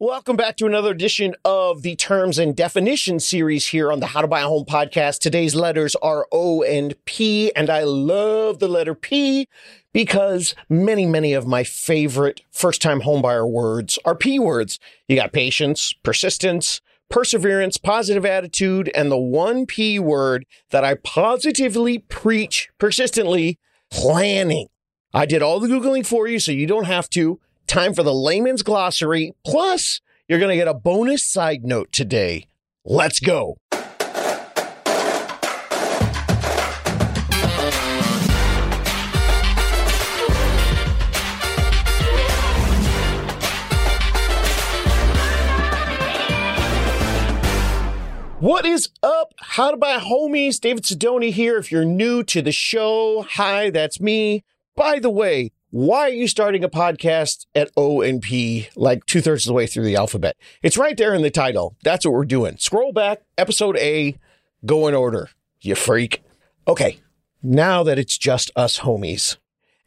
Welcome 0.00 0.36
back 0.36 0.56
to 0.58 0.66
another 0.66 0.92
edition 0.92 1.34
of 1.44 1.82
the 1.82 1.96
Terms 1.96 2.38
and 2.38 2.54
Definitions 2.54 3.26
series 3.26 3.66
here 3.66 3.90
on 3.90 3.98
the 3.98 4.06
How 4.06 4.20
to 4.20 4.28
Buy 4.28 4.42
a 4.42 4.46
Home 4.46 4.64
podcast. 4.64 5.18
Today's 5.18 5.56
letters 5.56 5.96
are 5.96 6.28
O 6.30 6.62
and 6.62 6.94
P, 7.04 7.50
and 7.56 7.68
I 7.68 7.82
love 7.82 8.60
the 8.60 8.68
letter 8.68 8.94
P 8.94 9.48
because 9.92 10.54
many, 10.68 11.04
many 11.04 11.32
of 11.32 11.48
my 11.48 11.64
favorite 11.64 12.42
first 12.52 12.80
time 12.80 13.00
homebuyer 13.00 13.50
words 13.50 13.98
are 14.04 14.14
P 14.14 14.38
words. 14.38 14.78
You 15.08 15.16
got 15.16 15.32
patience, 15.32 15.92
persistence, 16.04 16.80
perseverance, 17.10 17.76
positive 17.76 18.24
attitude, 18.24 18.92
and 18.94 19.10
the 19.10 19.18
one 19.18 19.66
P 19.66 19.98
word 19.98 20.46
that 20.70 20.84
I 20.84 20.94
positively 20.94 21.98
preach 21.98 22.68
persistently 22.78 23.58
planning. 23.90 24.68
I 25.12 25.26
did 25.26 25.42
all 25.42 25.58
the 25.58 25.66
Googling 25.66 26.06
for 26.06 26.28
you 26.28 26.38
so 26.38 26.52
you 26.52 26.68
don't 26.68 26.84
have 26.84 27.10
to. 27.10 27.40
Time 27.68 27.92
for 27.92 28.02
the 28.02 28.14
layman's 28.14 28.62
glossary. 28.62 29.34
Plus, 29.44 30.00
you're 30.26 30.38
going 30.38 30.48
to 30.48 30.56
get 30.56 30.68
a 30.68 30.72
bonus 30.72 31.22
side 31.22 31.64
note 31.64 31.92
today. 31.92 32.46
Let's 32.82 33.20
go. 33.20 33.58
What 48.40 48.64
is 48.64 48.88
up? 49.02 49.34
How 49.40 49.72
to 49.72 49.76
buy 49.76 49.98
homies? 49.98 50.58
David 50.58 50.84
Sidoni 50.84 51.30
here. 51.30 51.58
If 51.58 51.70
you're 51.70 51.84
new 51.84 52.22
to 52.24 52.40
the 52.40 52.50
show, 52.50 53.26
hi, 53.28 53.68
that's 53.68 54.00
me. 54.00 54.42
By 54.74 55.00
the 55.00 55.10
way, 55.10 55.52
why 55.70 56.00
are 56.00 56.08
you 56.08 56.28
starting 56.28 56.64
a 56.64 56.68
podcast 56.68 57.44
at 57.54 57.70
O 57.76 58.00
and 58.00 58.22
P 58.22 58.68
like 58.74 59.04
two 59.04 59.20
thirds 59.20 59.44
of 59.44 59.50
the 59.50 59.54
way 59.54 59.66
through 59.66 59.84
the 59.84 59.96
alphabet? 59.96 60.36
It's 60.62 60.78
right 60.78 60.96
there 60.96 61.14
in 61.14 61.20
the 61.20 61.30
title. 61.30 61.76
That's 61.84 62.06
what 62.06 62.14
we're 62.14 62.24
doing. 62.24 62.56
Scroll 62.56 62.92
back, 62.92 63.20
episode 63.36 63.76
A, 63.76 64.18
go 64.64 64.88
in 64.88 64.94
order, 64.94 65.28
you 65.60 65.74
freak. 65.74 66.22
Okay, 66.66 67.00
now 67.42 67.82
that 67.82 67.98
it's 67.98 68.16
just 68.16 68.50
us 68.56 68.80
homies, 68.80 69.36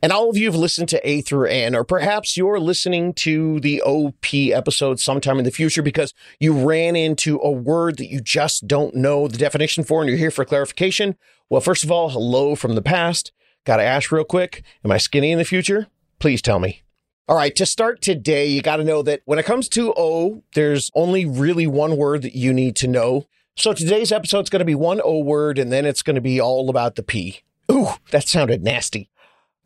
and 0.04 0.12
all 0.12 0.30
of 0.30 0.38
you 0.38 0.46
have 0.46 0.56
listened 0.56 0.90
to 0.90 1.08
A 1.08 1.22
through 1.22 1.48
N, 1.48 1.76
or 1.76 1.84
perhaps 1.84 2.38
you're 2.38 2.60
listening 2.60 3.12
to 3.16 3.60
the 3.60 3.82
OP 3.82 4.34
episode 4.34 5.00
sometime 5.00 5.40
in 5.40 5.46
the 5.46 5.52
future 5.52 5.82
because 5.82 6.14
you 6.40 6.54
ran 6.54 6.96
into 6.96 7.40
a 7.40 7.50
word 7.50 7.98
that 7.98 8.12
you 8.12 8.22
just 8.22 8.68
don't 8.68 8.96
know 8.96 9.28
the 9.28 9.38
definition 9.38 9.84
for 9.84 10.02
and 10.02 10.10
you're 10.10 10.18
here 10.18 10.30
for 10.30 10.46
clarification. 10.46 11.16
Well, 11.50 11.62
first 11.62 11.84
of 11.84 11.92
all, 11.92 12.10
hello 12.10 12.54
from 12.56 12.76
the 12.76 12.84
past. 12.84 13.32
Got 13.66 13.78
to 13.78 13.84
ask 13.84 14.12
real 14.12 14.24
quick 14.24 14.64
Am 14.84 14.92
I 14.92 14.98
skinny 14.98 15.32
in 15.32 15.38
the 15.38 15.46
future? 15.46 15.88
Please 16.20 16.42
tell 16.42 16.60
me. 16.60 16.84
All 17.28 17.38
right, 17.38 17.56
to 17.56 17.66
start 17.66 18.02
today, 18.02 18.48
you 18.48 18.62
got 18.62 18.78
to 18.78 18.84
know 18.84 19.02
that 19.04 19.22
when 19.26 19.40
it 19.40 19.46
comes 19.46 19.70
to 19.70 19.94
O, 19.96 20.44
there's 20.54 20.92
only 20.96 21.26
really 21.26 21.66
one 21.66 21.96
word 21.96 22.24
that 22.24 22.36
you 22.36 22.52
need 22.52 22.76
to 22.78 22.88
know. 22.88 23.28
So 23.56 23.74
today's 23.74 24.12
episode 24.12 24.42
is 24.42 24.50
going 24.50 24.60
to 24.60 24.66
be 24.66 24.76
one 24.76 25.00
O 25.04 25.20
word, 25.20 25.58
and 25.58 25.72
then 25.72 25.86
it's 25.86 26.02
going 26.02 26.16
to 26.16 26.22
be 26.22 26.42
all 26.42 26.70
about 26.70 26.96
the 26.96 27.04
P. 27.04 27.42
Ooh, 27.72 27.90
that 28.10 28.28
sounded 28.28 28.64
nasty. 28.64 29.10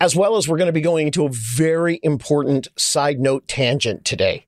As 0.00 0.14
well 0.14 0.36
as 0.36 0.46
we're 0.46 0.58
going 0.58 0.66
to 0.66 0.72
be 0.72 0.80
going 0.80 1.06
into 1.06 1.24
a 1.24 1.30
very 1.30 1.98
important 2.02 2.68
side 2.76 3.18
note 3.18 3.48
tangent 3.48 4.04
today. 4.04 4.46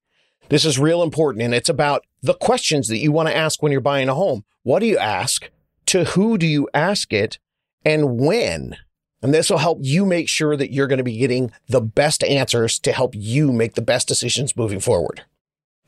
This 0.50 0.64
is 0.64 0.78
real 0.78 1.02
important, 1.02 1.42
and 1.42 1.54
it's 1.54 1.68
about 1.68 2.04
the 2.22 2.34
questions 2.34 2.88
that 2.88 2.98
you 2.98 3.10
want 3.10 3.28
to 3.28 3.36
ask 3.36 3.62
when 3.62 3.72
you're 3.72 3.80
buying 3.80 4.08
a 4.08 4.14
home. 4.14 4.44
What 4.62 4.80
do 4.80 4.86
you 4.86 4.98
ask? 4.98 5.50
To 5.86 6.04
who 6.04 6.38
do 6.38 6.46
you 6.46 6.68
ask 6.74 7.12
it? 7.12 7.38
And 7.84 8.20
when? 8.20 8.76
And 9.22 9.34
this 9.34 9.50
will 9.50 9.58
help 9.58 9.78
you 9.82 10.04
make 10.04 10.28
sure 10.28 10.56
that 10.56 10.72
you're 10.72 10.86
going 10.86 10.98
to 10.98 11.04
be 11.04 11.18
getting 11.18 11.50
the 11.68 11.80
best 11.80 12.22
answers 12.24 12.78
to 12.80 12.92
help 12.92 13.14
you 13.14 13.52
make 13.52 13.74
the 13.74 13.82
best 13.82 14.06
decisions 14.06 14.56
moving 14.56 14.80
forward. 14.80 15.22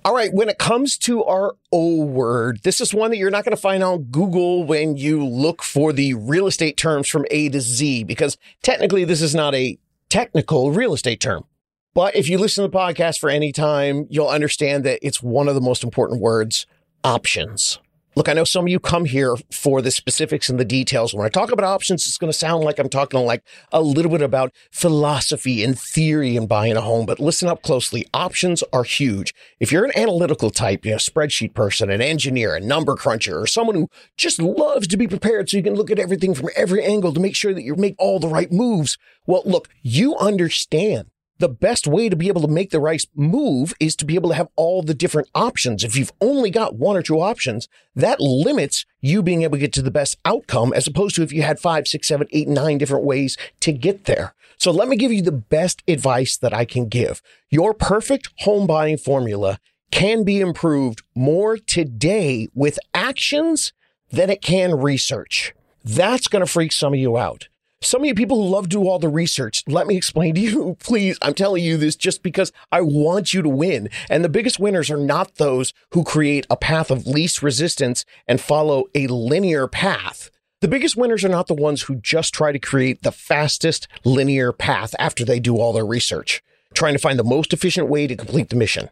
All 0.02 0.14
right, 0.14 0.32
when 0.32 0.48
it 0.48 0.58
comes 0.58 0.96
to 0.98 1.22
our 1.24 1.56
O 1.70 2.02
word, 2.04 2.60
this 2.62 2.80
is 2.80 2.94
one 2.94 3.10
that 3.10 3.18
you're 3.18 3.30
not 3.30 3.44
going 3.44 3.54
to 3.54 3.60
find 3.60 3.82
on 3.82 4.04
Google 4.04 4.64
when 4.64 4.96
you 4.96 5.24
look 5.24 5.62
for 5.62 5.92
the 5.92 6.14
real 6.14 6.46
estate 6.46 6.78
terms 6.78 7.06
from 7.06 7.26
A 7.30 7.50
to 7.50 7.60
Z, 7.60 8.04
because 8.04 8.38
technically 8.62 9.04
this 9.04 9.20
is 9.20 9.34
not 9.34 9.54
a 9.54 9.78
technical 10.08 10.72
real 10.72 10.94
estate 10.94 11.20
term. 11.20 11.44
But 11.92 12.16
if 12.16 12.30
you 12.30 12.38
listen 12.38 12.64
to 12.64 12.70
the 12.70 12.76
podcast 12.76 13.18
for 13.18 13.28
any 13.28 13.52
time, 13.52 14.06
you'll 14.08 14.28
understand 14.28 14.84
that 14.84 15.00
it's 15.02 15.22
one 15.22 15.48
of 15.48 15.54
the 15.54 15.60
most 15.60 15.84
important 15.84 16.20
words 16.20 16.66
options. 17.04 17.78
Look, 18.16 18.28
I 18.28 18.32
know 18.32 18.42
some 18.42 18.64
of 18.64 18.68
you 18.68 18.80
come 18.80 19.04
here 19.04 19.36
for 19.52 19.80
the 19.80 19.92
specifics 19.92 20.48
and 20.48 20.58
the 20.58 20.64
details. 20.64 21.14
When 21.14 21.24
I 21.24 21.28
talk 21.28 21.52
about 21.52 21.64
options, 21.64 22.06
it's 22.06 22.18
going 22.18 22.32
to 22.32 22.36
sound 22.36 22.64
like 22.64 22.80
I'm 22.80 22.88
talking 22.88 23.20
like 23.20 23.44
a 23.70 23.80
little 23.80 24.10
bit 24.10 24.20
about 24.20 24.52
philosophy 24.72 25.62
and 25.62 25.78
theory 25.78 26.36
and 26.36 26.48
buying 26.48 26.76
a 26.76 26.80
home, 26.80 27.06
but 27.06 27.20
listen 27.20 27.46
up 27.46 27.62
closely. 27.62 28.04
Options 28.12 28.64
are 28.72 28.82
huge. 28.82 29.32
If 29.60 29.70
you're 29.70 29.84
an 29.84 29.96
analytical 29.96 30.50
type, 30.50 30.84
you 30.84 30.90
know, 30.90 30.96
spreadsheet 30.96 31.54
person, 31.54 31.88
an 31.88 32.02
engineer, 32.02 32.56
a 32.56 32.60
number 32.60 32.96
cruncher, 32.96 33.40
or 33.40 33.46
someone 33.46 33.76
who 33.76 33.88
just 34.16 34.42
loves 34.42 34.88
to 34.88 34.96
be 34.96 35.06
prepared 35.06 35.48
so 35.48 35.56
you 35.56 35.62
can 35.62 35.74
look 35.74 35.90
at 35.90 36.00
everything 36.00 36.34
from 36.34 36.48
every 36.56 36.82
angle 36.84 37.14
to 37.14 37.20
make 37.20 37.36
sure 37.36 37.54
that 37.54 37.62
you 37.62 37.76
make 37.76 37.94
all 37.96 38.18
the 38.18 38.26
right 38.26 38.50
moves. 38.50 38.98
Well, 39.24 39.42
look, 39.44 39.68
you 39.82 40.16
understand 40.16 41.10
the 41.40 41.48
best 41.48 41.86
way 41.86 42.08
to 42.08 42.16
be 42.16 42.28
able 42.28 42.42
to 42.42 42.48
make 42.48 42.70
the 42.70 42.78
rice 42.78 43.06
move 43.14 43.74
is 43.80 43.96
to 43.96 44.04
be 44.04 44.14
able 44.14 44.28
to 44.28 44.36
have 44.36 44.48
all 44.56 44.82
the 44.82 44.94
different 44.94 45.28
options. 45.34 45.82
If 45.82 45.96
you've 45.96 46.12
only 46.20 46.50
got 46.50 46.76
one 46.76 46.96
or 46.96 47.02
two 47.02 47.20
options, 47.20 47.66
that 47.96 48.20
limits 48.20 48.84
you 49.00 49.22
being 49.22 49.42
able 49.42 49.56
to 49.56 49.60
get 49.60 49.72
to 49.72 49.82
the 49.82 49.90
best 49.90 50.18
outcome 50.24 50.72
as 50.74 50.86
opposed 50.86 51.16
to 51.16 51.22
if 51.22 51.32
you 51.32 51.42
had 51.42 51.58
five, 51.58 51.88
six, 51.88 52.08
seven, 52.08 52.28
eight, 52.30 52.46
nine 52.46 52.78
different 52.78 53.04
ways 53.04 53.36
to 53.60 53.72
get 53.72 54.04
there. 54.04 54.34
So 54.58 54.70
let 54.70 54.88
me 54.88 54.96
give 54.96 55.10
you 55.10 55.22
the 55.22 55.32
best 55.32 55.82
advice 55.88 56.36
that 56.36 56.52
I 56.52 56.66
can 56.66 56.88
give. 56.88 57.22
Your 57.48 57.72
perfect 57.72 58.28
home 58.40 58.66
buying 58.66 58.98
formula 58.98 59.58
can 59.90 60.22
be 60.22 60.40
improved 60.40 61.02
more 61.14 61.56
today 61.56 62.48
with 62.54 62.78
actions 62.92 63.72
than 64.10 64.28
it 64.28 64.42
can 64.42 64.78
research. 64.78 65.54
That's 65.82 66.28
going 66.28 66.44
to 66.44 66.50
freak 66.50 66.72
some 66.72 66.92
of 66.92 67.00
you 67.00 67.16
out. 67.16 67.48
Some 67.82 68.02
of 68.02 68.06
you 68.06 68.14
people 68.14 68.36
who 68.36 68.48
love 68.50 68.64
to 68.64 68.68
do 68.68 68.86
all 68.86 68.98
the 68.98 69.08
research, 69.08 69.64
let 69.66 69.86
me 69.86 69.96
explain 69.96 70.34
to 70.34 70.40
you, 70.40 70.76
please. 70.80 71.16
I'm 71.22 71.32
telling 71.32 71.64
you 71.64 71.78
this 71.78 71.96
just 71.96 72.22
because 72.22 72.52
I 72.70 72.82
want 72.82 73.32
you 73.32 73.40
to 73.40 73.48
win. 73.48 73.88
And 74.10 74.22
the 74.22 74.28
biggest 74.28 74.60
winners 74.60 74.90
are 74.90 74.98
not 74.98 75.36
those 75.36 75.72
who 75.92 76.04
create 76.04 76.46
a 76.50 76.58
path 76.58 76.90
of 76.90 77.06
least 77.06 77.42
resistance 77.42 78.04
and 78.28 78.38
follow 78.38 78.84
a 78.94 79.06
linear 79.06 79.66
path. 79.66 80.30
The 80.60 80.68
biggest 80.68 80.94
winners 80.94 81.24
are 81.24 81.30
not 81.30 81.46
the 81.46 81.54
ones 81.54 81.82
who 81.82 81.94
just 81.94 82.34
try 82.34 82.52
to 82.52 82.58
create 82.58 83.02
the 83.02 83.12
fastest 83.12 83.88
linear 84.04 84.52
path 84.52 84.94
after 84.98 85.24
they 85.24 85.40
do 85.40 85.56
all 85.56 85.72
their 85.72 85.86
research, 85.86 86.42
trying 86.74 86.92
to 86.92 86.98
find 86.98 87.18
the 87.18 87.24
most 87.24 87.54
efficient 87.54 87.88
way 87.88 88.06
to 88.06 88.14
complete 88.14 88.50
the 88.50 88.56
mission. 88.56 88.90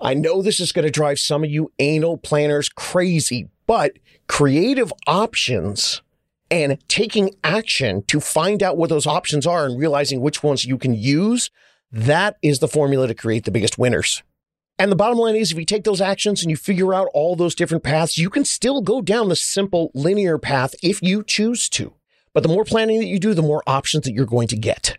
I 0.00 0.14
know 0.14 0.42
this 0.42 0.58
is 0.58 0.72
going 0.72 0.84
to 0.84 0.90
drive 0.90 1.20
some 1.20 1.44
of 1.44 1.50
you 1.50 1.70
anal 1.78 2.18
planners 2.18 2.68
crazy, 2.68 3.50
but 3.68 4.00
creative 4.26 4.92
options 5.06 6.02
and 6.50 6.78
taking 6.88 7.34
action 7.42 8.02
to 8.04 8.20
find 8.20 8.62
out 8.62 8.76
what 8.76 8.90
those 8.90 9.06
options 9.06 9.46
are 9.46 9.66
and 9.66 9.78
realizing 9.78 10.20
which 10.20 10.42
ones 10.42 10.64
you 10.64 10.78
can 10.78 10.94
use, 10.94 11.50
that 11.90 12.36
is 12.42 12.58
the 12.58 12.68
formula 12.68 13.06
to 13.06 13.14
create 13.14 13.44
the 13.44 13.50
biggest 13.50 13.78
winners. 13.78 14.22
And 14.78 14.92
the 14.92 14.96
bottom 14.96 15.18
line 15.18 15.36
is 15.36 15.52
if 15.52 15.58
you 15.58 15.64
take 15.64 15.84
those 15.84 16.02
actions 16.02 16.42
and 16.42 16.50
you 16.50 16.56
figure 16.56 16.92
out 16.92 17.08
all 17.14 17.34
those 17.34 17.54
different 17.54 17.82
paths, 17.82 18.18
you 18.18 18.28
can 18.28 18.44
still 18.44 18.82
go 18.82 19.00
down 19.00 19.28
the 19.28 19.36
simple 19.36 19.90
linear 19.94 20.36
path 20.38 20.74
if 20.82 21.02
you 21.02 21.22
choose 21.22 21.68
to. 21.70 21.94
But 22.34 22.42
the 22.42 22.50
more 22.50 22.64
planning 22.64 22.98
that 22.98 23.06
you 23.06 23.18
do, 23.18 23.32
the 23.32 23.40
more 23.40 23.62
options 23.66 24.04
that 24.04 24.12
you're 24.12 24.26
going 24.26 24.48
to 24.48 24.56
get. 24.56 24.98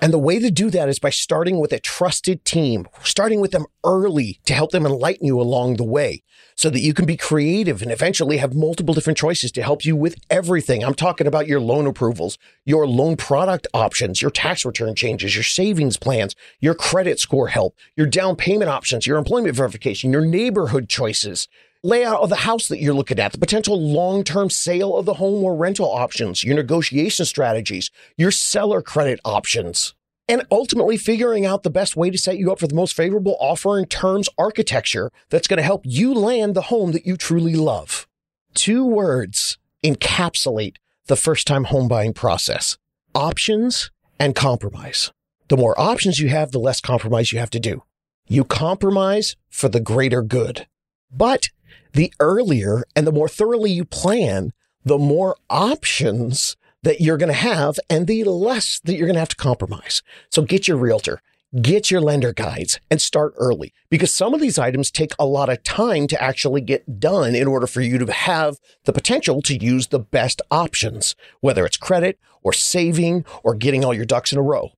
And 0.00 0.12
the 0.12 0.18
way 0.18 0.38
to 0.38 0.50
do 0.50 0.70
that 0.70 0.88
is 0.88 1.00
by 1.00 1.10
starting 1.10 1.58
with 1.58 1.72
a 1.72 1.80
trusted 1.80 2.44
team, 2.44 2.86
starting 3.02 3.40
with 3.40 3.50
them 3.50 3.66
early 3.84 4.40
to 4.44 4.54
help 4.54 4.70
them 4.70 4.86
enlighten 4.86 5.26
you 5.26 5.40
along 5.40 5.76
the 5.76 5.84
way 5.84 6.22
so 6.54 6.70
that 6.70 6.80
you 6.80 6.94
can 6.94 7.04
be 7.04 7.16
creative 7.16 7.82
and 7.82 7.90
eventually 7.90 8.36
have 8.36 8.54
multiple 8.54 8.94
different 8.94 9.16
choices 9.16 9.50
to 9.52 9.62
help 9.62 9.84
you 9.84 9.96
with 9.96 10.16
everything. 10.30 10.84
I'm 10.84 10.94
talking 10.94 11.26
about 11.26 11.48
your 11.48 11.60
loan 11.60 11.86
approvals, 11.86 12.38
your 12.64 12.86
loan 12.86 13.16
product 13.16 13.66
options, 13.74 14.22
your 14.22 14.30
tax 14.30 14.64
return 14.64 14.94
changes, 14.94 15.34
your 15.34 15.44
savings 15.44 15.96
plans, 15.96 16.36
your 16.60 16.74
credit 16.74 17.18
score 17.18 17.48
help, 17.48 17.76
your 17.96 18.06
down 18.06 18.36
payment 18.36 18.70
options, 18.70 19.06
your 19.06 19.18
employment 19.18 19.56
verification, 19.56 20.12
your 20.12 20.24
neighborhood 20.24 20.88
choices, 20.88 21.48
layout 21.82 22.20
of 22.20 22.28
the 22.28 22.36
house 22.36 22.68
that 22.68 22.80
you're 22.80 22.94
looking 22.94 23.18
at, 23.18 23.32
the 23.32 23.38
potential 23.38 23.80
long 23.80 24.24
term 24.24 24.50
sale 24.50 24.96
of 24.96 25.06
the 25.06 25.14
home 25.14 25.42
or 25.44 25.56
rental 25.56 25.90
options, 25.90 26.44
your 26.44 26.56
negotiation 26.56 27.24
strategies, 27.24 27.90
your 28.16 28.30
seller 28.30 28.82
credit 28.82 29.20
options, 29.24 29.94
and 30.28 30.44
ultimately 30.50 30.96
figuring 30.96 31.46
out 31.46 31.62
the 31.62 31.70
best 31.70 31.96
way 31.96 32.10
to 32.10 32.18
set 32.18 32.38
you 32.38 32.52
up 32.52 32.58
for 32.58 32.66
the 32.66 32.74
most 32.74 32.94
favorable 32.94 33.36
offer 33.40 33.78
and 33.78 33.88
terms 33.90 34.28
architecture 34.38 35.10
that's 35.30 35.48
going 35.48 35.58
to 35.58 35.62
help 35.62 35.82
you 35.84 36.12
land 36.12 36.54
the 36.54 36.62
home 36.62 36.92
that 36.92 37.06
you 37.06 37.16
truly 37.16 37.54
love. 37.54 38.06
Two 38.54 38.84
words 38.84 39.58
encapsulate 39.84 40.76
the 41.06 41.16
first 41.16 41.46
time 41.46 41.64
home 41.64 41.88
buying 41.88 42.12
process 42.12 42.76
options 43.14 43.90
and 44.20 44.34
compromise. 44.34 45.10
The 45.48 45.56
more 45.56 45.78
options 45.80 46.18
you 46.18 46.28
have, 46.28 46.52
the 46.52 46.58
less 46.58 46.80
compromise 46.80 47.32
you 47.32 47.38
have 47.38 47.50
to 47.50 47.60
do. 47.60 47.82
You 48.28 48.44
compromise 48.44 49.34
for 49.48 49.68
the 49.68 49.80
greater 49.80 50.22
good. 50.22 50.66
But 51.10 51.48
the 51.92 52.12
earlier 52.20 52.84
and 52.94 53.06
the 53.06 53.12
more 53.12 53.28
thoroughly 53.28 53.70
you 53.70 53.84
plan, 53.84 54.52
the 54.84 54.98
more 54.98 55.36
options 55.50 56.56
that 56.82 57.00
you're 57.00 57.16
going 57.16 57.32
to 57.32 57.34
have 57.34 57.78
and 57.90 58.06
the 58.06 58.24
less 58.24 58.80
that 58.84 58.94
you're 58.94 59.06
going 59.06 59.14
to 59.14 59.20
have 59.20 59.28
to 59.28 59.36
compromise. 59.36 60.02
So 60.30 60.42
get 60.42 60.68
your 60.68 60.76
realtor, 60.76 61.20
get 61.60 61.90
your 61.90 62.00
lender 62.00 62.32
guides 62.32 62.78
and 62.90 63.00
start 63.00 63.34
early 63.36 63.72
because 63.90 64.12
some 64.12 64.34
of 64.34 64.40
these 64.40 64.58
items 64.58 64.90
take 64.90 65.12
a 65.18 65.26
lot 65.26 65.48
of 65.48 65.62
time 65.62 66.06
to 66.08 66.22
actually 66.22 66.60
get 66.60 67.00
done 67.00 67.34
in 67.34 67.48
order 67.48 67.66
for 67.66 67.80
you 67.80 67.98
to 67.98 68.12
have 68.12 68.58
the 68.84 68.92
potential 68.92 69.42
to 69.42 69.56
use 69.56 69.88
the 69.88 69.98
best 69.98 70.40
options, 70.50 71.16
whether 71.40 71.66
it's 71.66 71.76
credit 71.76 72.18
or 72.42 72.52
saving 72.52 73.24
or 73.42 73.54
getting 73.54 73.84
all 73.84 73.94
your 73.94 74.04
ducks 74.04 74.32
in 74.32 74.38
a 74.38 74.42
row. 74.42 74.70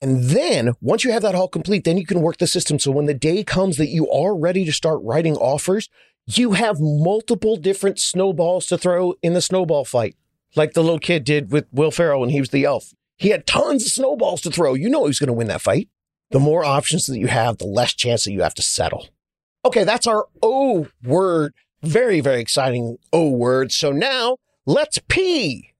And 0.00 0.24
then 0.24 0.74
once 0.80 1.02
you 1.02 1.10
have 1.10 1.22
that 1.22 1.34
all 1.34 1.48
complete, 1.48 1.84
then 1.84 1.98
you 1.98 2.06
can 2.06 2.22
work 2.22 2.36
the 2.38 2.46
system. 2.46 2.78
So 2.78 2.92
when 2.92 3.06
the 3.06 3.14
day 3.14 3.42
comes 3.42 3.78
that 3.78 3.88
you 3.88 4.08
are 4.10 4.36
ready 4.36 4.64
to 4.64 4.72
start 4.72 5.00
writing 5.02 5.36
offers, 5.36 5.88
you 6.36 6.52
have 6.52 6.76
multiple 6.80 7.56
different 7.56 7.98
snowballs 7.98 8.66
to 8.66 8.78
throw 8.78 9.14
in 9.22 9.34
the 9.34 9.40
snowball 9.40 9.84
fight, 9.84 10.16
like 10.56 10.74
the 10.74 10.82
little 10.82 10.98
kid 10.98 11.24
did 11.24 11.50
with 11.50 11.66
Will 11.72 11.90
Ferrell 11.90 12.20
when 12.20 12.30
he 12.30 12.40
was 12.40 12.50
the 12.50 12.64
elf. 12.64 12.92
He 13.16 13.30
had 13.30 13.46
tons 13.46 13.84
of 13.84 13.92
snowballs 13.92 14.40
to 14.42 14.50
throw. 14.50 14.74
You 14.74 14.88
know 14.88 15.04
he 15.04 15.08
was 15.08 15.18
going 15.18 15.28
to 15.28 15.32
win 15.32 15.48
that 15.48 15.62
fight 15.62 15.88
the 16.30 16.38
more 16.38 16.64
options 16.64 17.06
that 17.06 17.18
you 17.18 17.28
have, 17.28 17.58
the 17.58 17.66
less 17.66 17.94
chance 17.94 18.24
that 18.24 18.32
you 18.32 18.42
have 18.42 18.54
to 18.54 18.62
settle. 18.62 19.08
Okay, 19.64 19.84
that's 19.84 20.06
our 20.06 20.26
O 20.42 20.88
word. 21.02 21.54
Very, 21.82 22.20
very 22.20 22.40
exciting 22.40 22.98
O 23.12 23.30
word. 23.30 23.72
So 23.72 23.92
now 23.92 24.36
let's 24.66 24.98
P. 25.08 25.72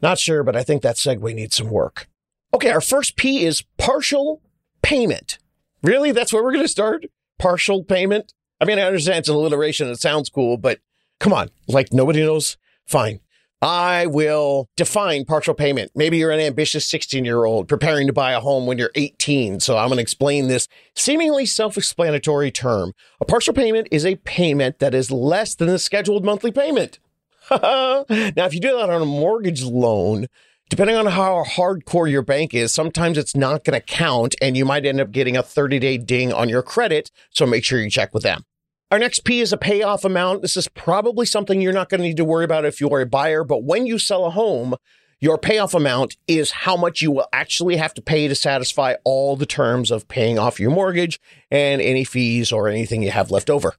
Not 0.00 0.18
sure, 0.18 0.42
but 0.42 0.56
I 0.56 0.62
think 0.62 0.82
that 0.82 0.96
segue 0.96 1.34
needs 1.34 1.56
some 1.56 1.70
work. 1.70 2.08
Okay, 2.54 2.70
our 2.70 2.80
first 2.80 3.16
P 3.16 3.44
is 3.44 3.64
partial 3.76 4.40
payment. 4.82 5.38
Really? 5.82 6.12
That's 6.12 6.32
where 6.32 6.42
we're 6.42 6.52
going 6.52 6.64
to 6.64 6.68
start? 6.68 7.06
Partial 7.38 7.84
payment? 7.84 8.32
I 8.60 8.64
mean, 8.64 8.78
I 8.78 8.82
understand 8.82 9.20
it's 9.20 9.28
an 9.28 9.36
alliteration. 9.36 9.88
It 9.88 10.00
sounds 10.00 10.30
cool, 10.30 10.56
but 10.56 10.80
come 11.20 11.32
on. 11.32 11.50
Like 11.66 11.92
nobody 11.92 12.20
knows? 12.20 12.56
Fine. 12.86 13.20
I 13.60 14.06
will 14.06 14.68
define 14.76 15.24
partial 15.24 15.52
payment. 15.52 15.90
Maybe 15.94 16.18
you're 16.18 16.30
an 16.30 16.38
ambitious 16.38 16.86
16 16.86 17.24
year 17.24 17.44
old 17.44 17.66
preparing 17.66 18.06
to 18.06 18.12
buy 18.12 18.32
a 18.32 18.40
home 18.40 18.66
when 18.66 18.78
you're 18.78 18.92
18. 18.94 19.58
So 19.60 19.76
I'm 19.76 19.88
going 19.88 19.96
to 19.96 20.02
explain 20.02 20.46
this 20.46 20.68
seemingly 20.94 21.44
self 21.44 21.76
explanatory 21.76 22.52
term. 22.52 22.92
A 23.20 23.24
partial 23.24 23.52
payment 23.52 23.88
is 23.90 24.06
a 24.06 24.16
payment 24.16 24.78
that 24.78 24.94
is 24.94 25.10
less 25.10 25.56
than 25.56 25.68
the 25.68 25.78
scheduled 25.78 26.24
monthly 26.24 26.52
payment. 26.52 27.00
now, 27.50 28.04
if 28.08 28.54
you 28.54 28.60
do 28.60 28.76
that 28.76 28.90
on 28.90 29.02
a 29.02 29.06
mortgage 29.06 29.64
loan, 29.64 30.26
depending 30.68 30.96
on 30.96 31.06
how 31.06 31.44
hardcore 31.44 32.10
your 32.10 32.22
bank 32.22 32.54
is, 32.54 32.72
sometimes 32.72 33.18
it's 33.18 33.36
not 33.36 33.64
going 33.64 33.78
to 33.78 33.84
count 33.84 34.34
and 34.40 34.56
you 34.56 34.64
might 34.64 34.86
end 34.86 35.00
up 35.00 35.10
getting 35.10 35.36
a 35.36 35.42
30 35.42 35.78
day 35.78 35.98
ding 35.98 36.32
on 36.32 36.48
your 36.48 36.62
credit. 36.62 37.10
So 37.30 37.46
make 37.46 37.64
sure 37.64 37.80
you 37.80 37.90
check 37.90 38.12
with 38.14 38.22
them. 38.22 38.44
Our 38.90 38.98
next 38.98 39.24
P 39.24 39.40
is 39.40 39.52
a 39.52 39.58
payoff 39.58 40.04
amount. 40.04 40.40
This 40.40 40.56
is 40.56 40.66
probably 40.68 41.26
something 41.26 41.60
you're 41.60 41.74
not 41.74 41.90
going 41.90 42.00
to 42.00 42.06
need 42.06 42.16
to 42.16 42.24
worry 42.24 42.44
about 42.44 42.64
if 42.64 42.80
you 42.80 42.88
are 42.90 43.02
a 43.02 43.06
buyer, 43.06 43.44
but 43.44 43.62
when 43.62 43.86
you 43.86 43.98
sell 43.98 44.24
a 44.24 44.30
home, 44.30 44.76
your 45.20 45.36
payoff 45.36 45.74
amount 45.74 46.16
is 46.26 46.50
how 46.50 46.76
much 46.76 47.02
you 47.02 47.10
will 47.10 47.28
actually 47.32 47.76
have 47.76 47.92
to 47.94 48.02
pay 48.02 48.28
to 48.28 48.34
satisfy 48.34 48.94
all 49.04 49.36
the 49.36 49.46
terms 49.46 49.90
of 49.90 50.08
paying 50.08 50.38
off 50.38 50.60
your 50.60 50.70
mortgage 50.70 51.20
and 51.50 51.82
any 51.82 52.04
fees 52.04 52.50
or 52.50 52.68
anything 52.68 53.02
you 53.02 53.10
have 53.10 53.30
left 53.30 53.50
over. 53.50 53.74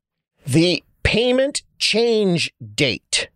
The 0.45 0.83
payment 1.01 1.63
change 1.80 2.53
date. 2.75 3.30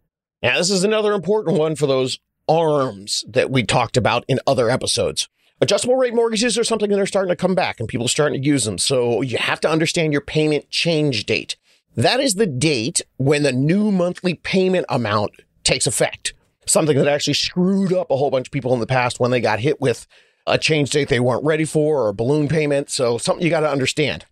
Now, 0.44 0.58
this 0.58 0.70
is 0.70 0.84
another 0.84 1.14
important 1.14 1.58
one 1.58 1.76
for 1.76 1.88
those 1.88 2.20
arms 2.48 3.24
that 3.28 3.50
we 3.50 3.64
talked 3.64 3.98
about 3.98 4.26
in 4.28 4.40
other 4.46 4.70
episodes. 4.70 5.30
Adjustable 5.62 5.96
rate 5.96 6.14
mortgages 6.14 6.58
are 6.58 6.64
something 6.64 6.90
that 6.90 7.00
are 7.00 7.06
starting 7.06 7.30
to 7.30 7.36
come 7.36 7.56
back 7.56 7.80
and 7.80 7.88
people 7.88 8.06
are 8.06 8.10
starting 8.10 8.42
to 8.42 8.46
use 8.46 8.66
them. 8.66 8.78
So 8.78 9.22
you 9.22 9.38
have 9.38 9.62
to 9.62 9.70
understand 9.70 10.12
your 10.12 10.22
payment 10.22 10.70
change 10.70 11.26
date. 11.26 11.56
That 11.96 12.20
is 12.20 12.36
the 12.36 12.48
date 12.48 13.02
when 13.18 13.44
the 13.44 13.52
new 13.52 13.92
monthly 13.92 14.34
payment 14.34 14.86
amount 14.90 15.32
takes 15.64 15.88
effect. 15.88 16.34
Something 16.66 16.98
that 16.98 17.08
actually 17.08 17.36
screwed 17.36 17.94
up 17.94 18.10
a 18.10 18.18
whole 18.18 18.32
bunch 18.32 18.48
of 18.48 18.52
people 18.52 18.74
in 18.74 18.80
the 18.80 18.88
past 18.88 19.20
when 19.20 19.32
they 19.32 19.40
got 19.40 19.60
hit 19.60 19.80
with 19.80 20.08
a 20.46 20.58
change 20.58 20.90
date 20.90 21.08
they 21.08 21.20
weren't 21.20 21.46
ready 21.46 21.66
for 21.66 22.04
or 22.04 22.10
a 22.10 22.14
balloon 22.14 22.48
payment. 22.48 22.90
So 22.90 23.18
something 23.18 23.44
you 23.44 23.50
got 23.50 23.62
to 23.62 23.72
understand. 23.72 24.26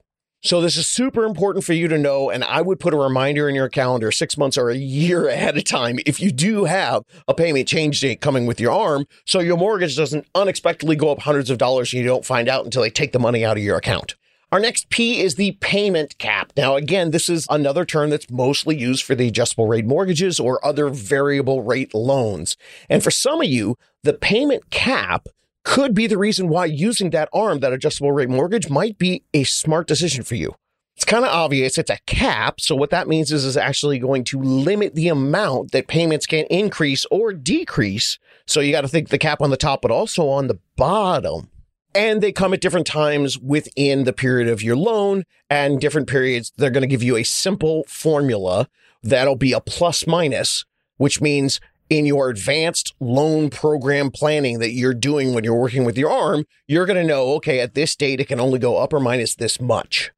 So 0.44 0.60
this 0.60 0.76
is 0.76 0.88
super 0.88 1.24
important 1.24 1.64
for 1.64 1.74
you 1.74 1.88
to 1.88 2.00
know. 2.00 2.32
And 2.32 2.44
I 2.44 2.62
would 2.62 2.80
put 2.80 2.96
a 2.96 2.98
reminder 2.98 3.48
in 3.48 3.54
your 3.54 3.70
calendar 3.70 4.12
six 4.12 4.38
months 4.38 4.58
or 4.58 4.70
a 4.70 4.76
year 4.76 5.28
ahead 5.30 5.56
of 5.56 5.64
time 5.64 6.00
if 6.06 6.20
you 6.20 6.32
do 6.32 6.66
have 6.66 7.04
a 7.28 7.34
payment 7.34 7.68
change 7.68 8.00
date 8.00 8.22
coming 8.22 8.48
with 8.48 8.60
your 8.60 8.72
arm. 8.72 9.06
So 9.26 9.40
your 9.40 9.58
mortgage 9.58 9.96
doesn't 9.96 10.26
unexpectedly 10.34 10.96
go 10.96 11.12
up 11.12 11.20
hundreds 11.20 11.52
of 11.52 11.60
dollars 11.60 11.94
and 11.94 12.02
you 12.02 12.08
don't 12.08 12.26
find 12.26 12.50
out 12.50 12.66
until 12.66 12.82
they 12.82 12.90
take 12.90 13.12
the 13.12 13.20
money 13.20 13.46
out 13.46 13.58
of 13.58 13.64
your 13.64 13.78
account. 13.78 14.16
Our 14.52 14.60
next 14.60 14.90
P 14.90 15.22
is 15.22 15.36
the 15.36 15.54
payment 15.62 16.18
cap. 16.18 16.52
Now, 16.58 16.76
again, 16.76 17.12
this 17.12 17.30
is 17.30 17.48
another 17.50 17.86
term 17.86 18.10
that's 18.10 18.30
mostly 18.30 18.78
used 18.78 19.06
for 19.06 19.16
the 19.16 19.30
adjustable 19.30 19.68
rate 19.68 19.86
mortgages 19.86 20.42
or 20.42 20.66
other 20.66 20.90
variable 20.90 21.64
rate 21.64 21.94
loans. 21.94 22.58
And 22.90 23.02
for 23.02 23.12
some 23.12 23.40
of 23.42 23.48
you, 23.48 23.78
the 24.04 24.12
payment 24.12 24.70
cap 24.70 25.30
could 25.64 25.94
be 25.94 26.08
the 26.08 26.18
reason 26.18 26.50
why 26.50 26.66
using 26.66 27.12
that 27.12 27.30
arm, 27.34 27.60
that 27.60 27.74
adjustable 27.74 28.12
rate 28.12 28.30
mortgage 28.30 28.70
might 28.70 28.98
be 28.98 29.24
a 29.34 29.44
smart 29.44 29.88
decision 29.88 30.24
for 30.24 30.36
you. 30.36 30.56
It's 30.96 31.06
kind 31.06 31.26
of 31.26 31.32
obvious. 31.32 31.78
It's 31.78 31.90
a 31.90 32.00
cap. 32.06 32.60
So 32.60 32.76
what 32.76 32.90
that 32.92 33.08
means 33.08 33.32
is 33.32 33.46
is 33.46 33.58
actually 33.58 33.98
going 33.98 34.24
to 34.26 34.42
limit 34.42 34.94
the 34.94 35.08
amount 35.08 35.72
that 35.72 35.88
payments 35.88 36.26
can 36.26 36.46
increase 36.46 37.06
or 37.10 37.34
decrease. 37.34 38.20
So 38.46 38.60
you 38.60 38.72
got 38.72 38.82
to 38.82 38.88
think 38.88 39.10
the 39.10 39.18
cap 39.18 39.42
on 39.42 39.50
the 39.50 39.58
top, 39.58 39.82
but 39.82 39.92
also 39.92 40.28
on 40.30 40.48
the 40.48 40.60
bottom. 40.76 41.50
And 41.96 42.22
they 42.22 42.32
come 42.32 42.54
at 42.54 42.62
different 42.62 42.88
times 42.88 43.38
within 43.38 44.04
the 44.04 44.14
period 44.14 44.48
of 44.48 44.62
your 44.62 44.76
loan 44.76 45.24
and 45.50 45.82
different 45.82 46.08
periods. 46.08 46.54
They're 46.56 46.70
going 46.70 46.82
to 46.82 46.88
give 46.88 47.04
you 47.04 47.18
a 47.18 47.24
simple 47.24 47.84
formula 47.88 48.70
that'll 49.02 49.36
be 49.36 49.54
a 49.54 49.60
plus 49.60 50.06
minus, 50.06 50.66
which 50.98 51.20
means 51.20 51.60
in 51.92 52.06
your 52.06 52.30
advanced 52.30 52.96
loan 53.02 53.50
program 53.50 54.10
planning 54.10 54.60
that 54.60 54.72
you're 54.72 54.94
doing 54.94 55.34
when 55.34 55.44
you're 55.44 55.54
working 55.54 55.84
with 55.84 55.98
your 55.98 56.10
arm, 56.10 56.46
you're 56.66 56.86
going 56.86 56.96
to 56.96 57.04
know, 57.04 57.34
okay, 57.34 57.60
at 57.60 57.74
this 57.76 57.98
date, 57.98 58.22
it 58.22 58.30
can 58.30 58.40
only 58.40 58.60
go 58.60 58.78
up 58.78 58.94
or 58.94 59.00
minus 59.02 59.36
this 59.36 59.60
much. 59.60 60.10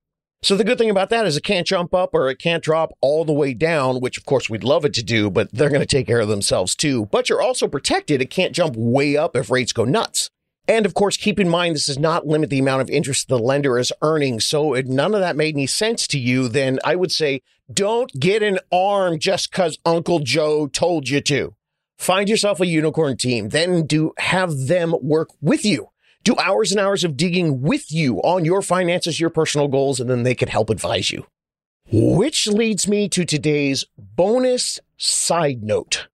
So 0.44 0.56
the 0.56 0.64
good 0.64 0.78
thing 0.78 0.92
about 0.92 1.10
that 1.10 1.25
is 1.25 1.36
it 1.36 1.44
can't 1.44 1.66
jump 1.66 1.96
up 1.96 2.12
or 2.14 2.30
it 2.30 2.38
can't 2.38 2.64
drop 2.64 2.92
all 3.02 3.25
the 3.25 3.34
way 3.34 3.56
down, 3.56 4.02
which 4.02 4.20
of 4.20 4.25
course 4.25 4.52
we'd 4.52 4.64
love 4.64 4.86
it 4.86 4.94
to 4.94 5.02
do, 5.02 5.31
but 5.31 5.52
they're 5.52 5.70
going 5.70 5.81
to 5.81 5.88
take 5.88 6.06
care 6.06 6.20
of 6.20 6.28
themselves 6.28 6.75
too. 6.75 7.08
But 7.08 7.28
you're 7.28 7.42
also 7.42 7.68
protected. 7.68 8.22
It 8.22 8.30
can't 8.30 8.54
jump 8.54 8.75
way 8.78 9.18
up 9.18 9.36
if 9.36 9.50
rates 9.50 9.74
go 9.74 9.84
nuts. 9.84 10.30
And 10.68 10.86
of 10.86 10.94
course, 10.94 11.18
keep 11.18 11.40
in 11.40 11.50
mind, 11.50 11.74
this 11.74 11.88
does 11.88 11.98
not 11.98 12.28
limit 12.28 12.52
the 12.52 12.60
amount 12.60 12.84
of 12.84 12.90
interest 12.92 13.30
the 13.30 13.40
lender 13.40 13.80
is 13.80 13.92
earning. 14.04 14.40
So 14.42 14.75
if 14.75 14.86
none 14.86 15.16
of 15.16 15.22
that 15.22 15.36
made 15.36 15.56
any 15.56 15.66
sense 15.66 16.06
to 16.10 16.20
you, 16.20 16.48
then 16.50 16.78
I 16.86 16.96
would 16.96 17.12
say 17.12 17.42
don't 17.72 18.14
get 18.20 18.44
an 18.44 18.60
arm 18.72 19.18
just 19.18 19.50
because 19.50 19.80
Uncle 19.86 20.20
Joe 20.20 20.68
told 20.68 21.10
you 21.10 21.20
to. 21.22 21.56
Find 22.04 22.28
yourself 22.28 22.60
a 22.60 22.68
unicorn 22.68 23.16
team, 23.16 23.48
then 23.48 23.86
do 23.86 24.12
have 24.18 24.68
them 24.68 24.94
work 25.02 25.30
with 25.40 25.64
you. 25.64 25.88
Do 26.26 26.36
hours 26.38 26.72
and 26.72 26.82
hours 26.82 27.06
of 27.06 27.16
digging 27.16 27.62
with 27.62 27.94
you 27.94 28.18
on 28.24 28.44
your 28.44 28.62
finances, 28.62 29.22
your 29.22 29.30
personal 29.30 29.70
goals, 29.70 30.02
and 30.02 30.10
then 30.10 30.24
they 30.24 30.36
can 30.36 30.50
help 30.50 30.70
advise 30.70 31.12
you. 31.12 31.26
Which 31.90 32.46
leads 32.46 32.90
me 32.90 33.08
to 33.08 33.24
today's 33.24 33.86
bonus 33.98 34.82
side 34.98 35.63
note. 35.63 36.10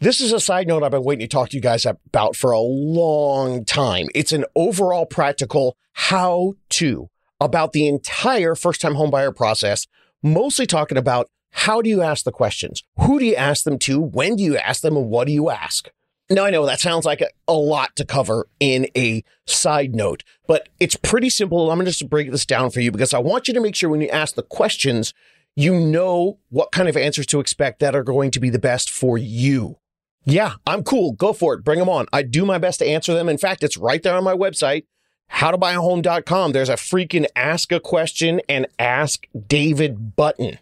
This 0.00 0.20
is 0.20 0.32
a 0.32 0.40
side 0.40 0.66
note 0.66 0.82
I've 0.82 0.90
been 0.90 1.04
waiting 1.04 1.28
to 1.28 1.32
talk 1.32 1.50
to 1.50 1.56
you 1.56 1.62
guys 1.62 1.86
about 1.86 2.34
for 2.34 2.50
a 2.50 2.58
long 2.58 3.64
time. 3.64 4.08
It's 4.16 4.32
an 4.32 4.44
overall 4.56 5.06
practical 5.06 5.76
how 5.92 6.54
to 6.70 7.10
about 7.40 7.72
the 7.72 7.86
entire 7.86 8.56
first 8.56 8.80
time 8.80 8.94
homebuyer 8.94 9.36
process, 9.36 9.86
mostly 10.20 10.66
talking 10.66 10.98
about 10.98 11.30
how 11.50 11.82
do 11.82 11.88
you 11.88 12.02
ask 12.02 12.24
the 12.24 12.32
questions? 12.32 12.82
Who 13.00 13.18
do 13.18 13.24
you 13.24 13.34
ask 13.34 13.64
them 13.64 13.78
to? 13.80 14.00
When 14.00 14.36
do 14.36 14.42
you 14.42 14.56
ask 14.56 14.82
them? 14.82 14.96
And 14.96 15.08
what 15.08 15.26
do 15.26 15.32
you 15.32 15.50
ask? 15.50 15.88
Now, 16.30 16.44
I 16.44 16.50
know 16.50 16.66
that 16.66 16.80
sounds 16.80 17.06
like 17.06 17.22
a, 17.22 17.28
a 17.46 17.54
lot 17.54 17.96
to 17.96 18.04
cover 18.04 18.48
in 18.60 18.88
a 18.94 19.24
side 19.46 19.94
note, 19.94 20.24
but 20.46 20.68
it's 20.78 20.96
pretty 20.96 21.30
simple. 21.30 21.70
I'm 21.70 21.78
going 21.78 21.86
to 21.86 21.92
just 21.92 22.10
break 22.10 22.30
this 22.30 22.44
down 22.44 22.70
for 22.70 22.80
you 22.80 22.92
because 22.92 23.14
I 23.14 23.18
want 23.18 23.48
you 23.48 23.54
to 23.54 23.60
make 23.60 23.74
sure 23.74 23.88
when 23.88 24.02
you 24.02 24.08
ask 24.08 24.34
the 24.34 24.42
questions, 24.42 25.14
you 25.56 25.74
know 25.74 26.38
what 26.50 26.70
kind 26.70 26.88
of 26.88 26.96
answers 26.96 27.26
to 27.26 27.40
expect 27.40 27.80
that 27.80 27.96
are 27.96 28.04
going 28.04 28.30
to 28.32 28.40
be 28.40 28.50
the 28.50 28.58
best 28.58 28.90
for 28.90 29.16
you. 29.16 29.78
Yeah, 30.24 30.54
I'm 30.66 30.82
cool. 30.82 31.12
Go 31.12 31.32
for 31.32 31.54
it. 31.54 31.64
Bring 31.64 31.78
them 31.78 31.88
on. 31.88 32.06
I 32.12 32.22
do 32.22 32.44
my 32.44 32.58
best 32.58 32.80
to 32.80 32.86
answer 32.86 33.14
them. 33.14 33.30
In 33.30 33.38
fact, 33.38 33.64
it's 33.64 33.78
right 33.78 34.02
there 34.02 34.14
on 34.14 34.22
my 34.22 34.34
website, 34.34 34.84
howtobuyahome.com. 35.32 36.52
There's 36.52 36.68
a 36.68 36.74
freaking 36.74 37.26
ask 37.34 37.72
a 37.72 37.80
question 37.80 38.42
and 38.50 38.66
ask 38.78 39.26
David 39.46 40.14
button. 40.14 40.58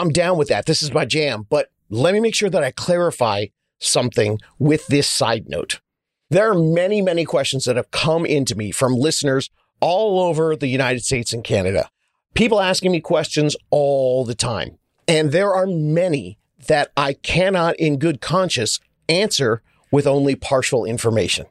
I'm 0.00 0.10
down 0.10 0.36
with 0.36 0.48
that. 0.48 0.66
This 0.66 0.82
is 0.82 0.92
my 0.92 1.04
jam. 1.04 1.46
But 1.48 1.70
let 1.88 2.14
me 2.14 2.20
make 2.20 2.34
sure 2.34 2.50
that 2.50 2.64
I 2.64 2.72
clarify 2.72 3.46
something 3.78 4.40
with 4.58 4.86
this 4.88 5.08
side 5.08 5.48
note. 5.48 5.80
There 6.30 6.50
are 6.50 6.54
many, 6.54 7.00
many 7.00 7.24
questions 7.24 7.64
that 7.64 7.76
have 7.76 7.90
come 7.90 8.26
into 8.26 8.56
me 8.56 8.72
from 8.72 8.96
listeners 8.96 9.50
all 9.80 10.20
over 10.20 10.56
the 10.56 10.66
United 10.66 11.04
States 11.04 11.32
and 11.32 11.44
Canada. 11.44 11.90
People 12.34 12.60
asking 12.60 12.90
me 12.90 13.00
questions 13.00 13.54
all 13.70 14.24
the 14.24 14.34
time. 14.34 14.78
And 15.06 15.30
there 15.30 15.54
are 15.54 15.66
many 15.66 16.38
that 16.66 16.90
I 16.96 17.12
cannot, 17.12 17.76
in 17.76 17.98
good 17.98 18.20
conscience, 18.20 18.80
answer 19.08 19.62
with 19.92 20.06
only 20.06 20.34
partial 20.34 20.84
information. 20.84 21.46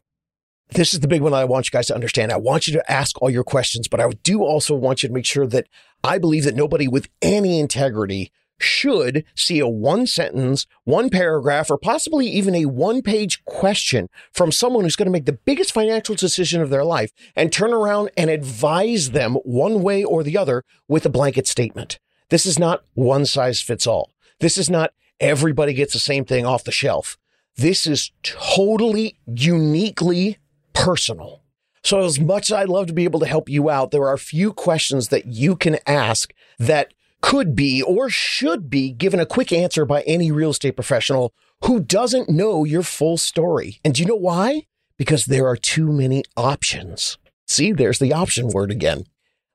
This 0.72 0.94
is 0.94 1.02
the 1.02 1.08
big 1.08 1.22
one 1.22 1.34
I 1.34 1.46
want 1.46 1.68
you 1.68 1.72
guys 1.72 1.88
to 1.88 1.96
understand. 1.96 2.32
I 2.32 2.38
want 2.38 2.68
you 2.68 2.74
to 2.74 2.92
ask 2.92 3.22
all 3.22 3.30
your 3.30 3.44
questions, 3.44 3.88
but 3.88 4.02
I 4.02 4.10
do 4.24 4.44
also 4.44 4.76
want 4.76 5.04
you 5.04 5.08
to 5.08 5.14
make 5.14 5.26
sure 5.26 5.46
that 5.48 5.68
I 6.04 6.18
believe 6.18 6.44
that 6.44 6.56
nobody 6.56 6.88
with 6.88 7.08
any 7.22 7.60
integrity 7.60 8.32
should 8.60 9.26
see 9.36 9.60
a 9.60 9.68
one 9.68 10.08
sentence, 10.08 10.66
one 10.84 11.10
paragraph, 11.10 11.70
or 11.70 11.78
possibly 11.78 12.28
even 12.28 12.56
a 12.56 12.66
one 12.66 13.02
page 13.02 13.44
question 13.46 14.10
from 14.32 14.52
someone 14.52 14.84
who's 14.84 14.96
going 14.96 15.08
to 15.08 15.12
make 15.12 15.26
the 15.26 15.34
biggest 15.34 15.72
financial 15.72 16.16
decision 16.16 16.62
of 16.62 16.70
their 16.70 16.84
life 16.84 17.12
and 17.36 17.52
turn 17.52 17.74
around 17.74 18.10
and 18.16 18.30
advise 18.30 19.12
them 19.12 19.36
one 19.44 19.82
way 19.82 20.04
or 20.04 20.24
the 20.24 20.38
other 20.38 20.64
with 20.88 21.06
a 21.06 21.10
blanket 21.10 21.48
statement. 21.48 22.00
This 22.30 22.46
is 22.46 22.58
not 22.58 22.84
one 22.94 23.26
size 23.26 23.62
fits 23.62 23.86
all. 23.86 24.12
This 24.40 24.58
is 24.58 24.70
not 24.70 24.94
everybody 25.20 25.74
gets 25.74 25.94
the 25.94 26.00
same 26.00 26.26
thing 26.26 26.46
off 26.46 26.64
the 26.64 26.72
shelf. 26.72 27.18
This 27.56 27.86
is 27.86 28.12
totally 28.24 29.20
uniquely 29.28 30.38
personal. 30.74 31.43
So 31.84 32.06
as 32.06 32.20
much 32.20 32.50
as 32.50 32.54
I'd 32.54 32.70
love 32.70 32.88
to 32.88 32.94
be 32.94 33.04
able 33.04 33.20
to 33.20 33.26
help 33.26 33.50
you 33.50 33.70
out, 33.70 33.92
there 33.92 34.04
are 34.04 34.14
a 34.14 34.20
few 34.20 34.54
questions 34.54 35.10
that 35.10 35.26
you 35.26 35.56
can 35.56 35.80
ask 35.86 36.34
that 36.58 36.94
could 37.22 37.56
be 37.56 37.82
or 37.82 38.10
should 38.10 38.70
be 38.70 38.92
given 38.92 39.20
a 39.20 39.26
quick 39.26 39.52
answer 39.52 39.86
by 39.86 40.02
any 40.04 40.32
real 40.32 40.52
estate 40.52 40.76
professional 40.76 41.34
who 41.66 41.80
doesn't 41.80 42.30
know 42.30 42.64
your 42.64 42.84
full 42.84 43.18
story. 43.18 43.80
And 43.84 43.94
do 43.94 44.02
you 44.02 44.08
know 44.08 44.16
why? 44.16 44.68
Because 44.98 45.26
there 45.26 45.48
are 45.48 45.58
too 45.58 45.92
many 45.92 46.24
options. 46.38 47.18
See, 47.48 47.72
there's 47.72 48.00
the 48.00 48.14
option 48.14 48.50
word 48.50 48.72
again. 48.72 49.06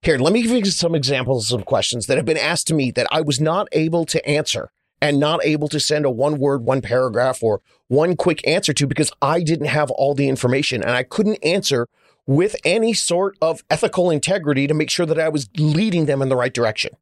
Here, 0.03 0.19
let 0.19 0.33
me 0.33 0.43
give 0.43 0.51
you 0.53 0.65
some 0.67 0.95
examples 0.95 1.51
of 1.53 1.65
questions 1.65 2.07
that 2.07 2.17
have 2.17 2.27
been 2.27 2.37
asked 2.37 2.69
to 2.69 2.75
me 2.75 2.91
that 2.93 3.09
I 3.11 3.21
was 3.21 3.41
not 3.41 3.69
able 3.73 4.05
to 4.07 4.27
answer 4.29 4.71
and 5.01 5.19
not 5.19 5.45
able 5.45 5.69
to 5.69 5.81
send 5.81 6.05
a 6.05 6.11
one 6.11 6.39
word, 6.39 6.65
one 6.65 6.81
paragraph, 6.83 7.43
or 7.43 7.61
one 7.89 8.17
quick 8.17 8.47
answer 8.47 8.73
to 8.75 8.87
because 8.87 9.13
I 9.23 9.43
didn't 9.43 9.67
have 9.67 9.91
all 9.91 10.15
the 10.15 10.29
information 10.29 10.83
and 10.83 10.93
I 10.93 11.03
couldn't 11.03 11.43
answer 11.45 11.89
with 12.29 12.55
any 12.63 12.93
sort 12.93 13.39
of 13.41 13.65
ethical 13.71 14.11
integrity 14.11 14.67
to 14.67 14.75
make 14.75 14.91
sure 14.91 15.07
that 15.07 15.19
I 15.19 15.31
was 15.31 15.49
leading 15.57 16.05
them 16.05 16.21
in 16.21 16.29
the 16.29 16.37
right 16.37 16.53
direction. 16.53 16.95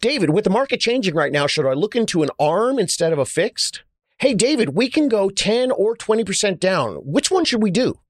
David, 0.00 0.30
with 0.30 0.44
the 0.44 0.50
market 0.50 0.80
changing 0.80 1.14
right 1.14 1.30
now, 1.30 1.46
should 1.46 1.66
I 1.66 1.74
look 1.74 1.94
into 1.94 2.22
an 2.22 2.30
arm 2.40 2.78
instead 2.78 3.12
of 3.12 3.18
a 3.18 3.26
fixed? 3.26 3.84
Hey, 4.18 4.32
David, 4.32 4.70
we 4.70 4.88
can 4.88 5.08
go 5.08 5.28
10 5.28 5.70
or 5.72 5.94
20% 5.94 6.58
down. 6.58 6.94
Which 7.04 7.30
one 7.30 7.44
should 7.44 7.62
we 7.62 7.70
do? 7.70 8.00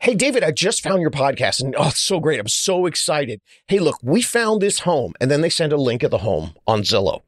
Hey, 0.00 0.16
David, 0.16 0.42
I 0.42 0.50
just 0.50 0.82
found 0.82 1.00
your 1.00 1.12
podcast 1.12 1.62
and 1.62 1.76
oh, 1.78 1.88
it's 1.88 2.00
so 2.00 2.18
great. 2.18 2.40
I'm 2.40 2.48
so 2.48 2.86
excited. 2.86 3.40
Hey, 3.68 3.78
look, 3.78 3.98
we 4.02 4.20
found 4.20 4.60
this 4.60 4.80
home. 4.80 5.14
And 5.20 5.30
then 5.30 5.40
they 5.40 5.50
send 5.50 5.72
a 5.72 5.76
link 5.76 6.02
of 6.02 6.10
the 6.10 6.18
home 6.18 6.54
on 6.66 6.82
Zillow. 6.82 7.22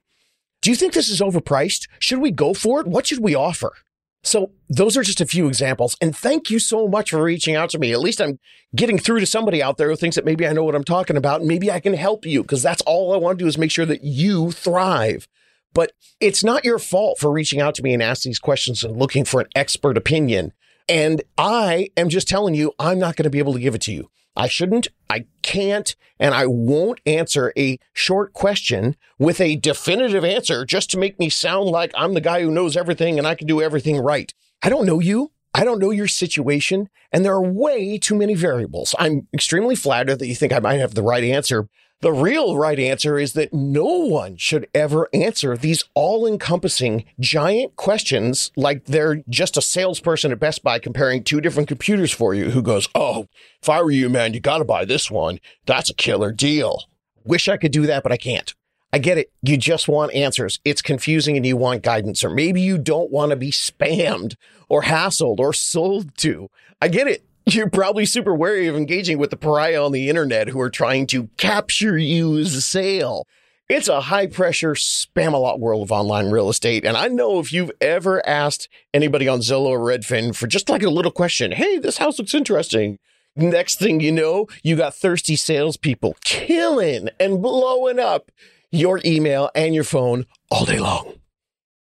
Do 0.62 0.70
you 0.70 0.76
think 0.76 0.94
this 0.94 1.08
is 1.08 1.20
overpriced? 1.20 1.86
Should 2.00 2.20
we 2.20 2.32
go 2.32 2.54
for 2.54 2.80
it? 2.80 2.88
What 2.88 3.06
should 3.06 3.22
we 3.22 3.36
offer? 3.36 3.72
So 4.22 4.50
those 4.68 4.96
are 4.96 5.02
just 5.02 5.20
a 5.20 5.26
few 5.26 5.48
examples. 5.48 5.96
And 6.00 6.14
thank 6.14 6.50
you 6.50 6.58
so 6.58 6.86
much 6.86 7.10
for 7.10 7.22
reaching 7.22 7.56
out 7.56 7.70
to 7.70 7.78
me. 7.78 7.92
At 7.92 8.00
least 8.00 8.20
I'm 8.20 8.38
getting 8.76 8.98
through 8.98 9.20
to 9.20 9.26
somebody 9.26 9.62
out 9.62 9.78
there 9.78 9.88
who 9.88 9.96
thinks 9.96 10.16
that 10.16 10.24
maybe 10.24 10.46
I 10.46 10.52
know 10.52 10.64
what 10.64 10.74
I'm 10.74 10.84
talking 10.84 11.16
about. 11.16 11.40
And 11.40 11.48
maybe 11.48 11.70
I 11.70 11.80
can 11.80 11.94
help 11.94 12.26
you 12.26 12.42
because 12.42 12.62
that's 12.62 12.82
all 12.82 13.14
I 13.14 13.16
want 13.16 13.38
to 13.38 13.44
do 13.44 13.48
is 13.48 13.56
make 13.56 13.70
sure 13.70 13.86
that 13.86 14.04
you 14.04 14.50
thrive. 14.50 15.26
But 15.72 15.92
it's 16.20 16.44
not 16.44 16.64
your 16.64 16.78
fault 16.78 17.18
for 17.18 17.30
reaching 17.32 17.60
out 17.60 17.74
to 17.76 17.82
me 17.82 17.94
and 17.94 18.02
asking 18.02 18.30
these 18.30 18.38
questions 18.38 18.84
and 18.84 18.96
looking 18.96 19.24
for 19.24 19.40
an 19.40 19.48
expert 19.54 19.96
opinion. 19.96 20.52
And 20.88 21.22
I 21.38 21.90
am 21.96 22.08
just 22.08 22.28
telling 22.28 22.54
you, 22.54 22.72
I'm 22.78 22.98
not 22.98 23.16
going 23.16 23.24
to 23.24 23.30
be 23.30 23.38
able 23.38 23.52
to 23.52 23.60
give 23.60 23.74
it 23.74 23.82
to 23.82 23.92
you. 23.92 24.10
I 24.36 24.48
shouldn't, 24.48 24.88
I 25.08 25.26
can't, 25.42 25.94
and 26.18 26.34
I 26.34 26.46
won't 26.46 27.00
answer 27.04 27.52
a 27.56 27.78
short 27.92 28.32
question 28.32 28.96
with 29.18 29.40
a 29.40 29.56
definitive 29.56 30.24
answer 30.24 30.64
just 30.64 30.90
to 30.90 30.98
make 30.98 31.18
me 31.18 31.28
sound 31.28 31.68
like 31.68 31.92
I'm 31.96 32.14
the 32.14 32.20
guy 32.20 32.42
who 32.42 32.50
knows 32.50 32.76
everything 32.76 33.18
and 33.18 33.26
I 33.26 33.34
can 33.34 33.46
do 33.46 33.60
everything 33.60 33.98
right. 33.98 34.32
I 34.62 34.68
don't 34.68 34.86
know 34.86 35.00
you. 35.00 35.32
I 35.52 35.64
don't 35.64 35.80
know 35.80 35.90
your 35.90 36.06
situation, 36.06 36.88
and 37.10 37.24
there 37.24 37.34
are 37.34 37.42
way 37.42 37.98
too 37.98 38.14
many 38.14 38.34
variables. 38.34 38.94
I'm 39.00 39.26
extremely 39.34 39.74
flattered 39.74 40.20
that 40.20 40.28
you 40.28 40.36
think 40.36 40.52
I 40.52 40.60
might 40.60 40.78
have 40.78 40.94
the 40.94 41.02
right 41.02 41.24
answer, 41.24 41.68
the 42.02 42.12
real 42.12 42.56
right 42.56 42.78
answer 42.78 43.18
is 43.18 43.34
that 43.34 43.52
no 43.52 43.84
one 43.84 44.36
should 44.36 44.66
ever 44.74 45.08
answer 45.12 45.56
these 45.56 45.84
all 45.94 46.26
encompassing 46.26 47.04
giant 47.18 47.76
questions 47.76 48.50
like 48.56 48.86
they're 48.86 49.22
just 49.28 49.58
a 49.58 49.62
salesperson 49.62 50.32
at 50.32 50.40
Best 50.40 50.62
Buy 50.62 50.78
comparing 50.78 51.22
two 51.22 51.40
different 51.40 51.68
computers 51.68 52.10
for 52.10 52.32
you 52.32 52.50
who 52.50 52.62
goes, 52.62 52.88
Oh, 52.94 53.26
if 53.60 53.68
I 53.68 53.82
were 53.82 53.90
you, 53.90 54.08
man, 54.08 54.32
you 54.32 54.40
got 54.40 54.58
to 54.58 54.64
buy 54.64 54.86
this 54.86 55.10
one. 55.10 55.40
That's 55.66 55.90
a 55.90 55.94
killer 55.94 56.32
deal. 56.32 56.84
Wish 57.24 57.48
I 57.48 57.58
could 57.58 57.72
do 57.72 57.86
that, 57.86 58.02
but 58.02 58.12
I 58.12 58.16
can't. 58.16 58.54
I 58.92 58.98
get 58.98 59.18
it. 59.18 59.30
You 59.42 59.56
just 59.56 59.86
want 59.86 60.14
answers. 60.14 60.58
It's 60.64 60.82
confusing 60.82 61.36
and 61.36 61.46
you 61.46 61.56
want 61.56 61.82
guidance, 61.82 62.24
or 62.24 62.30
maybe 62.30 62.60
you 62.60 62.76
don't 62.76 63.10
want 63.10 63.30
to 63.30 63.36
be 63.36 63.52
spammed 63.52 64.34
or 64.68 64.82
hassled 64.82 65.38
or 65.38 65.52
sold 65.52 66.16
to. 66.18 66.48
I 66.80 66.88
get 66.88 67.06
it 67.06 67.24
you're 67.46 67.70
probably 67.70 68.04
super 68.04 68.34
wary 68.34 68.66
of 68.66 68.76
engaging 68.76 69.18
with 69.18 69.30
the 69.30 69.36
pariah 69.36 69.84
on 69.84 69.92
the 69.92 70.08
internet 70.08 70.48
who 70.48 70.60
are 70.60 70.70
trying 70.70 71.06
to 71.08 71.28
capture 71.36 71.96
you 71.98 72.38
as 72.38 72.54
a 72.54 72.60
sale. 72.60 73.26
It's 73.68 73.88
a 73.88 74.00
high 74.00 74.26
pressure 74.26 74.72
spam 74.72 75.32
a 75.32 75.36
lot 75.36 75.60
world 75.60 75.82
of 75.82 75.92
online 75.92 76.30
real 76.30 76.50
estate. 76.50 76.84
And 76.84 76.96
I 76.96 77.06
know 77.06 77.38
if 77.38 77.52
you've 77.52 77.70
ever 77.80 78.26
asked 78.26 78.68
anybody 78.92 79.28
on 79.28 79.40
Zillow 79.40 79.68
or 79.68 79.78
Redfin 79.78 80.34
for 80.34 80.48
just 80.48 80.68
like 80.68 80.82
a 80.82 80.90
little 80.90 81.12
question, 81.12 81.52
hey, 81.52 81.78
this 81.78 81.98
house 81.98 82.18
looks 82.18 82.34
interesting. 82.34 82.98
Next 83.36 83.78
thing 83.78 84.00
you 84.00 84.10
know, 84.10 84.48
you 84.64 84.74
got 84.74 84.96
thirsty 84.96 85.36
salespeople 85.36 86.16
killing 86.24 87.10
and 87.20 87.40
blowing 87.40 88.00
up 88.00 88.32
your 88.72 89.00
email 89.04 89.50
and 89.54 89.72
your 89.72 89.84
phone 89.84 90.26
all 90.50 90.64
day 90.64 90.80
long. 90.80 91.14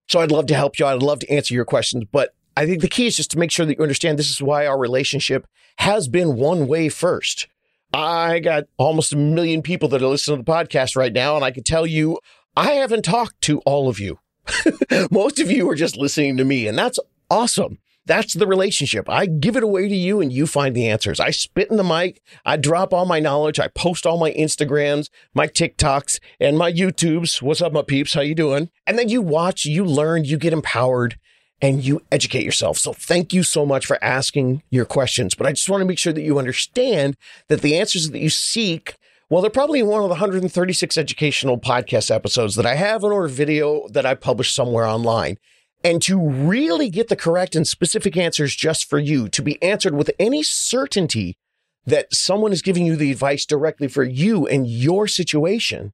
So 0.09 0.19
I'd 0.19 0.31
love 0.31 0.47
to 0.47 0.55
help 0.55 0.77
you. 0.79 0.85
I'd 0.85 1.01
love 1.01 1.19
to 1.19 1.31
answer 1.31 1.53
your 1.53 1.65
questions, 1.65 2.03
but 2.11 2.33
I 2.57 2.65
think 2.65 2.81
the 2.81 2.87
key 2.87 3.05
is 3.05 3.15
just 3.15 3.29
to 3.31 3.37
make 3.37 3.51
sure 3.51 3.67
that 3.67 3.77
you 3.77 3.83
understand 3.83 4.17
this 4.17 4.31
is 4.31 4.41
why 4.41 4.65
our 4.65 4.79
relationship 4.79 5.45
has 5.77 6.07
been 6.07 6.37
one 6.37 6.65
way 6.67 6.89
first. 6.89 7.47
I 7.93 8.39
got 8.39 8.63
almost 8.77 9.13
a 9.13 9.15
million 9.15 9.61
people 9.61 9.87
that 9.89 10.01
are 10.01 10.07
listening 10.07 10.39
to 10.39 10.43
the 10.43 10.51
podcast 10.51 10.95
right 10.95 11.13
now, 11.13 11.35
and 11.35 11.45
I 11.45 11.51
can 11.51 11.61
tell 11.61 11.85
you, 11.85 12.17
I 12.55 12.71
haven't 12.71 13.05
talked 13.05 13.41
to 13.41 13.59
all 13.59 13.87
of 13.87 13.99
you. 13.99 14.17
Most 15.11 15.39
of 15.39 15.51
you 15.51 15.69
are 15.69 15.75
just 15.75 15.97
listening 15.97 16.35
to 16.37 16.43
me, 16.43 16.65
and 16.65 16.75
that's 16.75 16.97
awesome. 17.29 17.77
That's 18.07 18.33
the 18.33 18.47
relationship. 18.47 19.07
I 19.07 19.27
give 19.27 19.55
it 19.55 19.61
away 19.61 19.87
to 19.87 19.95
you 19.95 20.19
and 20.19 20.33
you 20.33 20.47
find 20.47 20.75
the 20.75 20.87
answers. 20.87 21.19
I 21.19 21.29
spit 21.29 21.69
in 21.69 21.77
the 21.77 21.83
mic. 21.83 22.23
I 22.43 22.57
drop 22.57 22.91
all 22.91 23.05
my 23.05 23.19
knowledge. 23.19 23.59
I 23.59 23.67
post 23.67 24.07
all 24.07 24.17
my 24.17 24.31
Instagrams, 24.31 25.09
my 25.35 25.45
TikToks, 25.45 26.19
and 26.39 26.57
my 26.57 26.71
YouTubes. 26.71 27.41
What's 27.41 27.61
up, 27.61 27.73
my 27.73 27.81
peeps? 27.81 28.13
How 28.13 28.21
you 28.21 28.33
doing? 28.33 28.69
And 28.87 28.97
then 28.97 29.09
you 29.09 29.21
watch, 29.21 29.65
you 29.65 29.83
learn, 29.83 30.23
you 30.23 30.37
get 30.37 30.53
empowered, 30.53 31.19
and 31.61 31.83
you 31.83 32.01
educate 32.11 32.45
yourself. 32.45 32.77
So 32.77 32.93
thank 32.93 33.33
you 33.33 33.43
so 33.43 33.65
much 33.65 33.85
for 33.85 34.03
asking 34.03 34.61
your 34.69 34.85
questions. 34.85 35.33
But 35.33 35.47
I 35.47 35.51
just 35.51 35.69
want 35.69 35.81
to 35.81 35.85
make 35.85 35.99
sure 35.99 36.13
that 36.13 36.21
you 36.21 36.37
understand 36.37 37.17
that 37.47 37.61
the 37.61 37.77
answers 37.77 38.09
that 38.11 38.19
you 38.19 38.29
seek, 38.29 38.95
well, 39.29 39.41
they're 39.41 39.49
probably 39.49 39.79
in 39.79 39.87
one 39.87 40.01
of 40.01 40.09
the 40.09 40.15
136 40.15 40.97
educational 40.97 41.59
podcast 41.59 42.13
episodes 42.13 42.55
that 42.55 42.65
I 42.65 42.75
have 42.75 43.03
in 43.03 43.11
or 43.11 43.27
video 43.27 43.87
that 43.89 44.05
I 44.05 44.13
publish 44.13 44.53
somewhere 44.53 44.85
online. 44.85 45.37
And 45.83 46.01
to 46.03 46.19
really 46.19 46.89
get 46.89 47.07
the 47.07 47.15
correct 47.15 47.55
and 47.55 47.67
specific 47.67 48.17
answers 48.17 48.55
just 48.55 48.89
for 48.89 48.99
you, 48.99 49.27
to 49.29 49.41
be 49.41 49.61
answered 49.61 49.95
with 49.95 50.11
any 50.19 50.43
certainty 50.43 51.37
that 51.85 52.13
someone 52.13 52.51
is 52.51 52.61
giving 52.61 52.85
you 52.85 52.95
the 52.95 53.11
advice 53.11 53.45
directly 53.45 53.87
for 53.87 54.03
you 54.03 54.45
and 54.47 54.67
your 54.67 55.07
situation, 55.07 55.93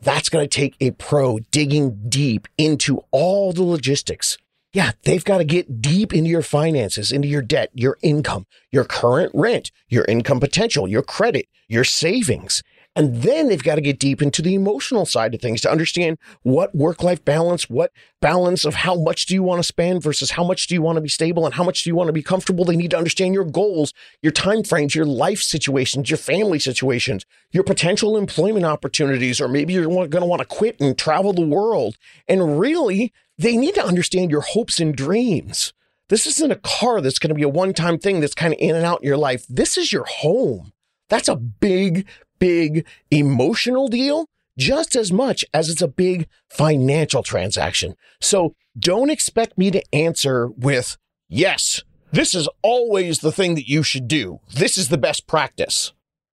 that's 0.00 0.28
going 0.28 0.44
to 0.44 0.48
take 0.48 0.76
a 0.80 0.90
pro 0.92 1.38
digging 1.50 2.08
deep 2.08 2.48
into 2.56 3.02
all 3.10 3.52
the 3.52 3.62
logistics 3.62 4.38
yeah, 4.72 4.92
they've 5.04 5.24
got 5.24 5.38
to 5.38 5.44
get 5.44 5.80
deep 5.80 6.12
into 6.12 6.28
your 6.28 6.42
finances, 6.42 7.10
into 7.10 7.28
your 7.28 7.42
debt, 7.42 7.70
your 7.72 7.96
income, 8.02 8.46
your 8.70 8.84
current 8.84 9.32
rent, 9.34 9.70
your 9.88 10.04
income 10.04 10.40
potential, 10.40 10.86
your 10.86 11.02
credit, 11.02 11.46
your 11.68 11.84
savings. 11.84 12.62
And 12.98 13.22
then 13.22 13.48
they've 13.48 13.62
got 13.62 13.76
to 13.76 13.80
get 13.80 14.00
deep 14.00 14.20
into 14.20 14.42
the 14.42 14.56
emotional 14.56 15.06
side 15.06 15.32
of 15.32 15.40
things 15.40 15.60
to 15.60 15.70
understand 15.70 16.18
what 16.42 16.74
work 16.74 17.00
life 17.00 17.24
balance, 17.24 17.70
what 17.70 17.92
balance 18.20 18.64
of 18.64 18.74
how 18.74 18.96
much 18.96 19.26
do 19.26 19.34
you 19.34 19.42
want 19.44 19.60
to 19.60 19.62
spend 19.62 20.02
versus 20.02 20.32
how 20.32 20.42
much 20.42 20.66
do 20.66 20.74
you 20.74 20.82
want 20.82 20.96
to 20.96 21.00
be 21.00 21.08
stable 21.08 21.46
and 21.46 21.54
how 21.54 21.62
much 21.62 21.84
do 21.84 21.90
you 21.90 21.94
want 21.94 22.08
to 22.08 22.12
be 22.12 22.24
comfortable. 22.24 22.64
They 22.64 22.74
need 22.74 22.90
to 22.90 22.98
understand 22.98 23.34
your 23.34 23.44
goals, 23.44 23.94
your 24.20 24.32
time 24.32 24.64
frames, 24.64 24.96
your 24.96 25.04
life 25.06 25.40
situations, 25.40 26.10
your 26.10 26.18
family 26.18 26.58
situations, 26.58 27.24
your 27.52 27.62
potential 27.62 28.16
employment 28.16 28.66
opportunities, 28.66 29.40
or 29.40 29.46
maybe 29.46 29.74
you're 29.74 29.86
going 29.86 30.10
to 30.10 30.26
want 30.26 30.42
to 30.42 30.48
quit 30.48 30.80
and 30.80 30.98
travel 30.98 31.32
the 31.32 31.46
world. 31.46 31.96
And 32.26 32.58
really, 32.58 33.12
they 33.38 33.56
need 33.56 33.76
to 33.76 33.86
understand 33.86 34.32
your 34.32 34.40
hopes 34.40 34.80
and 34.80 34.92
dreams. 34.92 35.72
This 36.08 36.26
isn't 36.26 36.50
a 36.50 36.56
car 36.56 37.00
that's 37.00 37.20
going 37.20 37.28
to 37.28 37.36
be 37.36 37.44
a 37.44 37.48
one 37.48 37.74
time 37.74 38.00
thing 38.00 38.18
that's 38.18 38.34
kind 38.34 38.52
of 38.52 38.58
in 38.58 38.74
and 38.74 38.84
out 38.84 39.02
in 39.02 39.06
your 39.06 39.16
life. 39.16 39.46
This 39.48 39.78
is 39.78 39.92
your 39.92 40.04
home. 40.04 40.72
That's 41.08 41.28
a 41.28 41.36
big, 41.36 42.06
big 42.38 42.86
emotional 43.10 43.88
deal 43.88 44.26
just 44.58 44.96
as 44.96 45.12
much 45.12 45.44
as 45.54 45.68
it's 45.68 45.82
a 45.82 45.88
big 45.88 46.26
financial 46.50 47.22
transaction. 47.22 47.94
So 48.20 48.54
don't 48.78 49.10
expect 49.10 49.56
me 49.56 49.70
to 49.70 49.82
answer 49.94 50.48
with, 50.48 50.96
yes, 51.28 51.82
this 52.10 52.34
is 52.34 52.48
always 52.62 53.20
the 53.20 53.32
thing 53.32 53.54
that 53.54 53.68
you 53.68 53.82
should 53.82 54.08
do. 54.08 54.40
This 54.52 54.76
is 54.76 54.88
the 54.88 54.98
best 54.98 55.26
practice. 55.26 55.92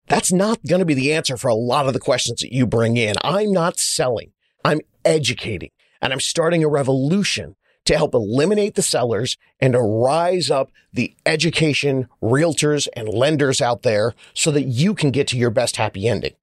That's 0.07 0.33
not 0.33 0.64
going 0.66 0.80
to 0.80 0.87
be 0.87 0.95
the 0.95 1.12
answer 1.12 1.37
for 1.37 1.49
a 1.49 1.54
lot 1.54 1.87
of 1.87 1.95
the 1.95 2.00
questions 2.00 2.40
that 2.40 2.52
you 2.52 2.66
bring 2.66 2.97
in. 2.97 3.14
I'm 3.23 3.52
not 3.52 3.78
selling. 3.78 4.33
I'm 4.64 4.80
educating 5.04 5.71
and 6.02 6.12
I'm 6.12 6.21
starting 6.21 6.64
a 6.64 6.69
revolution 6.69 7.57
to 7.91 7.97
help 7.97 8.15
eliminate 8.15 8.77
the 8.77 8.83
sellers 8.83 9.37
and 9.59 9.73
to 9.73 9.81
rise 9.81 10.49
up 10.49 10.71
the 10.93 11.13
education 11.27 12.07
realtors 12.23 12.87
and 12.95 13.09
lenders 13.09 13.61
out 13.61 13.83
there 13.83 14.15
so 14.33 14.53
that 14.53 14.63
you 14.63 14.95
can 14.95 15.11
get 15.11 15.27
to 15.27 15.37
your 15.37 15.51
best 15.51 15.75
happy 15.75 16.07
ending. 16.07 16.35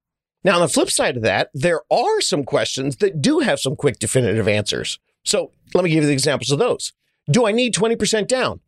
Now, 0.43 0.55
on 0.55 0.61
the 0.61 0.67
flip 0.67 0.91
side 0.91 1.15
of 1.15 1.23
that, 1.23 1.49
there 1.53 1.83
are 1.89 2.19
some 2.19 2.43
questions 2.43 2.97
that 2.97 3.21
do 3.21 3.39
have 3.39 3.61
some 3.61 3.77
quick 3.77 3.97
definitive 3.97 4.45
answers. 4.45 4.99
So 5.23 5.51
let 5.73 5.85
me 5.85 5.89
give 5.89 6.03
you 6.03 6.07
the 6.07 6.13
examples 6.13 6.51
of 6.51 6.59
those. 6.59 6.91
Do 7.31 7.47
I 7.47 7.53
need 7.53 7.73
20% 7.73 8.27
down? 8.27 8.59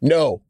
No. 0.00 0.42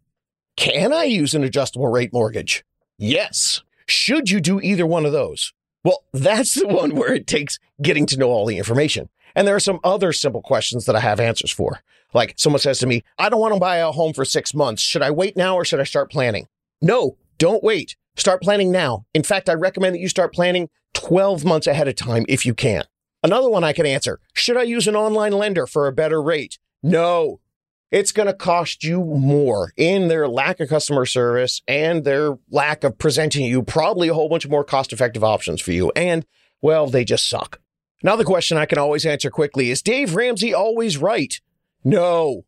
Can 0.58 0.92
I 0.92 1.04
use 1.04 1.32
an 1.32 1.42
adjustable 1.42 1.88
rate 1.88 2.12
mortgage? 2.12 2.66
Yes. 2.98 3.62
Should 3.86 4.28
you 4.28 4.42
do 4.42 4.60
either 4.60 4.84
one 4.84 5.06
of 5.06 5.12
those? 5.12 5.54
Well, 5.84 6.04
that's 6.12 6.52
the 6.52 6.68
one 6.68 6.94
where 6.94 7.14
it 7.14 7.26
takes 7.26 7.58
getting 7.80 8.04
to 8.06 8.18
know 8.18 8.28
all 8.28 8.44
the 8.44 8.58
information. 8.58 9.08
And 9.34 9.46
there 9.46 9.56
are 9.56 9.60
some 9.60 9.80
other 9.84 10.12
simple 10.12 10.42
questions 10.42 10.84
that 10.86 10.96
I 10.96 11.00
have 11.00 11.20
answers 11.20 11.50
for. 11.50 11.80
Like 12.14 12.34
someone 12.36 12.60
says 12.60 12.78
to 12.80 12.86
me, 12.86 13.04
I 13.18 13.28
don't 13.28 13.40
want 13.40 13.54
to 13.54 13.60
buy 13.60 13.76
a 13.76 13.92
home 13.92 14.12
for 14.12 14.24
six 14.24 14.54
months. 14.54 14.82
Should 14.82 15.02
I 15.02 15.10
wait 15.10 15.36
now 15.36 15.56
or 15.56 15.64
should 15.64 15.80
I 15.80 15.84
start 15.84 16.10
planning? 16.10 16.48
No, 16.80 17.16
don't 17.38 17.62
wait. 17.62 17.96
Start 18.16 18.42
planning 18.42 18.72
now. 18.72 19.04
In 19.14 19.22
fact, 19.22 19.48
I 19.48 19.54
recommend 19.54 19.94
that 19.94 20.00
you 20.00 20.08
start 20.08 20.32
planning 20.32 20.70
12 20.94 21.44
months 21.44 21.66
ahead 21.66 21.88
of 21.88 21.96
time 21.96 22.24
if 22.28 22.44
you 22.44 22.54
can. 22.54 22.84
Another 23.22 23.50
one 23.50 23.64
I 23.64 23.72
can 23.72 23.86
answer. 23.86 24.20
Should 24.34 24.56
I 24.56 24.62
use 24.62 24.88
an 24.88 24.96
online 24.96 25.32
lender 25.32 25.66
for 25.66 25.86
a 25.86 25.92
better 25.92 26.22
rate? 26.22 26.58
No. 26.82 27.40
It's 27.90 28.12
going 28.12 28.26
to 28.26 28.34
cost 28.34 28.84
you 28.84 29.02
more 29.02 29.72
in 29.76 30.08
their 30.08 30.28
lack 30.28 30.60
of 30.60 30.68
customer 30.68 31.06
service 31.06 31.62
and 31.66 32.04
their 32.04 32.38
lack 32.50 32.84
of 32.84 32.98
presenting 32.98 33.46
you 33.46 33.62
probably 33.62 34.08
a 34.08 34.14
whole 34.14 34.28
bunch 34.28 34.44
of 34.44 34.50
more 34.50 34.64
cost 34.64 34.92
effective 34.92 35.24
options 35.24 35.60
for 35.60 35.72
you. 35.72 35.90
And 35.96 36.26
well, 36.60 36.86
they 36.86 37.04
just 37.04 37.28
suck. 37.28 37.60
Another 38.02 38.24
question 38.24 38.56
I 38.56 38.66
can 38.66 38.78
always 38.78 39.04
answer 39.04 39.30
quickly 39.30 39.70
is 39.70 39.82
Dave 39.82 40.14
Ramsey 40.14 40.54
always 40.54 40.98
right? 40.98 41.40
No. 41.84 42.44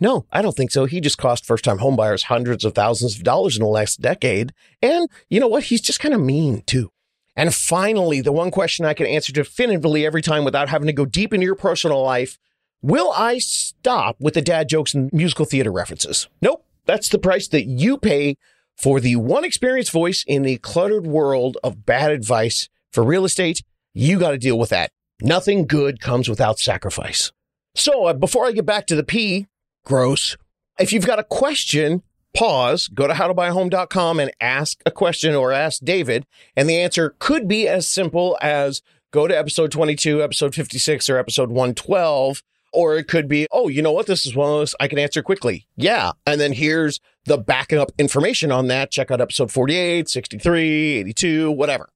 No, 0.00 0.26
I 0.32 0.42
don't 0.42 0.56
think 0.56 0.70
so. 0.70 0.84
He 0.84 1.00
just 1.00 1.18
cost 1.18 1.46
first 1.46 1.64
time 1.64 1.78
homebuyers 1.78 2.24
hundreds 2.24 2.64
of 2.64 2.74
thousands 2.74 3.16
of 3.16 3.22
dollars 3.22 3.56
in 3.56 3.62
the 3.62 3.68
last 3.68 4.00
decade. 4.00 4.52
And 4.82 5.08
you 5.28 5.40
know 5.40 5.48
what? 5.48 5.64
He's 5.64 5.80
just 5.80 6.00
kind 6.00 6.14
of 6.14 6.20
mean 6.20 6.62
too. 6.66 6.90
And 7.36 7.54
finally, 7.54 8.20
the 8.20 8.32
one 8.32 8.50
question 8.50 8.84
I 8.84 8.94
can 8.94 9.06
answer 9.06 9.32
definitively 9.32 10.04
every 10.04 10.22
time 10.22 10.44
without 10.44 10.68
having 10.68 10.86
to 10.86 10.92
go 10.92 11.04
deep 11.04 11.32
into 11.32 11.46
your 11.46 11.54
personal 11.54 12.02
life 12.02 12.38
Will 12.84 13.14
I 13.16 13.38
stop 13.38 14.16
with 14.20 14.34
the 14.34 14.42
dad 14.42 14.68
jokes 14.68 14.92
and 14.92 15.10
musical 15.10 15.46
theater 15.46 15.72
references? 15.72 16.28
Nope. 16.42 16.66
That's 16.84 17.08
the 17.08 17.18
price 17.18 17.48
that 17.48 17.64
you 17.64 17.96
pay 17.96 18.36
for 18.76 19.00
the 19.00 19.16
one 19.16 19.42
experienced 19.42 19.90
voice 19.90 20.22
in 20.26 20.42
the 20.42 20.58
cluttered 20.58 21.06
world 21.06 21.56
of 21.64 21.86
bad 21.86 22.10
advice 22.10 22.68
for 22.92 23.02
real 23.02 23.24
estate. 23.24 23.62
You 23.94 24.18
got 24.18 24.32
to 24.32 24.38
deal 24.38 24.58
with 24.58 24.70
that. 24.70 24.90
Nothing 25.22 25.66
good 25.66 26.00
comes 26.00 26.28
without 26.28 26.58
sacrifice. 26.58 27.30
So 27.76 28.06
uh, 28.06 28.12
before 28.12 28.46
I 28.46 28.52
get 28.52 28.66
back 28.66 28.86
to 28.88 28.96
the 28.96 29.04
P, 29.04 29.46
gross. 29.84 30.36
If 30.78 30.92
you've 30.92 31.06
got 31.06 31.20
a 31.20 31.24
question, 31.24 32.02
pause, 32.34 32.88
go 32.88 33.06
to 33.06 33.14
howtobuyahome.com 33.14 34.18
and 34.18 34.32
ask 34.40 34.80
a 34.84 34.90
question 34.90 35.36
or 35.36 35.52
ask 35.52 35.80
David. 35.82 36.26
And 36.56 36.68
the 36.68 36.80
answer 36.80 37.14
could 37.20 37.46
be 37.46 37.68
as 37.68 37.88
simple 37.88 38.36
as 38.42 38.82
go 39.12 39.28
to 39.28 39.38
episode 39.38 39.70
22, 39.70 40.22
episode 40.22 40.54
56, 40.56 41.08
or 41.08 41.16
episode 41.16 41.50
112 41.50 42.42
or 42.74 42.96
it 42.96 43.06
could 43.06 43.28
be, 43.28 43.46
oh, 43.52 43.68
you 43.68 43.80
know 43.80 43.92
what? 43.92 44.06
This 44.06 44.26
is 44.26 44.34
one 44.34 44.50
of 44.50 44.56
those 44.56 44.74
I 44.80 44.88
can 44.88 44.98
answer 44.98 45.22
quickly. 45.22 45.66
Yeah. 45.76 46.10
And 46.26 46.40
then 46.40 46.52
here's 46.52 46.98
the 47.24 47.38
backup 47.38 47.92
information 47.98 48.50
on 48.50 48.66
that. 48.66 48.90
Check 48.90 49.12
out 49.12 49.20
episode 49.20 49.52
48, 49.52 50.08
63, 50.08 50.98
82, 50.98 51.52
whatever. 51.52 51.88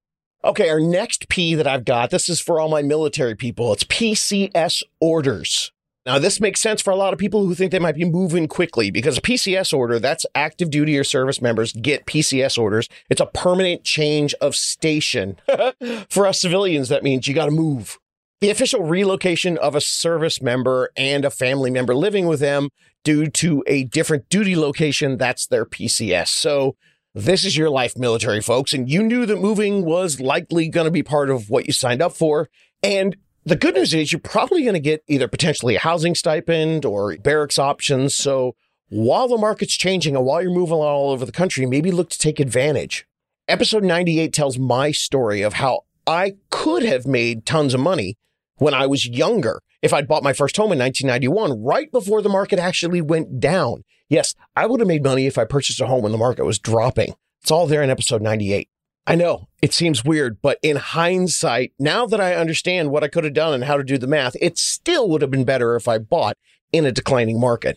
Okay. 0.49 0.71
Our 0.71 0.81
next 0.81 1.29
P 1.29 1.55
that 1.55 1.67
I've 1.67 1.85
got, 1.85 2.09
this 2.09 2.31
is 2.31 2.41
for 2.41 2.59
all 2.59 2.71
my 2.71 2.81
military 2.81 3.35
people. 3.35 3.71
It's 3.75 3.85
PCS 3.85 4.83
orders. 4.99 5.73
Now, 6.07 6.19
this 6.19 6.41
makes 6.41 6.63
sense 6.63 6.81
for 6.81 6.91
a 6.91 6.97
lot 6.97 7.13
of 7.13 7.19
people 7.19 7.45
who 7.45 7.55
think 7.55 7.71
they 7.71 7.79
might 7.79 7.97
be 7.97 8.07
moving 8.07 8.49
quickly 8.49 8.91
because 8.91 9.19
a 9.19 9.21
PCS 9.21 9.77
order, 9.77 9.99
that's 9.99 10.25
active 10.35 10.71
duty 10.71 10.97
or 10.97 11.05
service 11.05 11.43
members 11.43 11.75
get 11.75 12.07
PCS 12.07 12.59
orders. 12.59 12.89
It's 13.11 13.21
a 13.21 13.27
permanent 13.27 13.85
change 13.85 14.33
of 14.41 14.55
station. 14.55 15.37
for 16.09 16.27
us 16.27 16.41
civilians, 16.41 16.89
that 16.89 17.03
means 17.03 17.29
you 17.29 17.35
got 17.35 17.45
to 17.45 17.51
move 17.51 17.99
the 18.41 18.49
official 18.49 18.85
relocation 18.85 19.59
of 19.59 19.75
a 19.75 19.83
service 19.83 20.41
member 20.41 20.91
and 20.97 21.27
a 21.27 21.31
family 21.31 21.71
member 21.71 21.95
living 21.95 22.27
with 22.27 22.41
them 22.41 22.71
due 23.05 23.27
to 23.27 23.63
a 23.67 23.85
different 23.85 24.31
duty 24.31 24.57
location. 24.57 25.19
That's 25.19 25.47
their 25.47 25.67
PCS. 25.67 26.29
So 26.29 26.75
this 27.15 27.45
is 27.45 27.57
your 27.57 27.71
life, 27.71 27.97
military 27.97 28.41
folks. 28.41 28.73
And 28.73 28.89
you 28.89 29.03
knew 29.03 29.27
that 29.27 29.41
moving 29.41 29.85
was 29.85 30.21
likely 30.21 30.69
going 30.69 30.85
to 30.85 30.91
be 30.91 31.03
part 31.03 31.31
of 31.31 31.51
what 31.51 31.67
you 31.67 31.73
signed 31.73 32.03
up 32.03 32.13
for. 32.13 32.49
And 32.83 33.17
the 33.45 33.57
good 33.57 33.75
news 33.75 33.95
is 33.95 34.13
you're 34.13 34.21
probably 34.21 34.63
going 34.63 34.75
to 34.75 34.81
get 34.81 35.03
either 35.09 35.27
potentially 35.27 35.77
a 35.77 35.81
housing 35.81 36.15
stipend 36.15 36.85
or 36.85 37.17
barracks 37.17 37.59
options. 37.59 38.15
So 38.15 38.55
while 38.89 39.29
the 39.29 39.39
market's 39.39 39.77
changing 39.77 40.17
and 40.17 40.25
while 40.25 40.43
you're 40.43 40.51
moving 40.51 40.77
all 40.77 41.11
over 41.11 41.25
the 41.25 41.33
country, 41.33 41.67
maybe 41.67 41.91
look 41.91 42.11
to 42.11 42.19
take 42.19 42.41
advantage. 42.41 43.07
Episode 43.47 43.85
98 43.85 44.33
tells 44.33 44.59
my 44.59 44.91
story 44.91 45.41
of 45.41 45.55
how 45.55 45.85
I 46.07 46.37
could 46.51 46.83
have 46.83 47.07
made 47.07 47.47
tons 47.47 47.75
of 47.75 47.81
money 47.81 48.17
when 48.57 48.75
I 48.75 48.87
was 48.87 49.07
younger. 49.07 49.61
If 49.81 49.93
I'd 49.93 50.09
bought 50.09 50.23
my 50.23 50.33
first 50.33 50.57
home 50.57 50.73
in 50.73 50.79
1991, 50.79 51.63
right 51.63 51.91
before 51.91 52.21
the 52.21 52.29
market 52.29 52.59
actually 52.59 53.01
went 53.01 53.41
down. 53.41 53.85
Yes, 54.09 54.35
I 54.57 54.67
would 54.67 54.81
have 54.81 54.89
made 54.89 55.03
money 55.03 55.27
if 55.27 55.37
I 55.37 55.45
purchased 55.45 55.81
a 55.81 55.87
home 55.87 56.03
when 56.03 56.13
the 56.13 56.19
market 56.19 56.45
was 56.45 56.59
dropping. 56.59 57.15
It's 57.43 57.51
all 57.51 57.67
there 57.67 57.83
in 57.83 57.91
episode 57.91 58.23
98. 58.23 58.69
I 59.07 59.15
know 59.15 59.49
it 59.63 59.73
seems 59.73 60.05
weird, 60.05 60.41
but 60.43 60.59
in 60.63 60.77
hindsight, 60.77 61.73
now 61.79 62.07
that 62.07 62.21
I 62.21 62.35
understand 62.35 62.91
what 62.91 63.05
I 63.05 63.09
could 63.09 63.25
have 63.25 63.33
done 63.33 63.55
and 63.55 63.65
how 63.65 63.77
to 63.77 63.85
do 63.85 63.97
the 63.97 64.07
math, 64.07 64.37
it 64.41 64.59
still 64.59 65.09
would 65.09 65.23
have 65.23 65.31
been 65.31 65.45
better 65.45 65.77
if 65.77 65.89
I 65.89 65.99
bought 65.99 66.37
in 66.73 66.85
a 66.85 66.93
declining 66.93 67.41
market. 67.41 67.77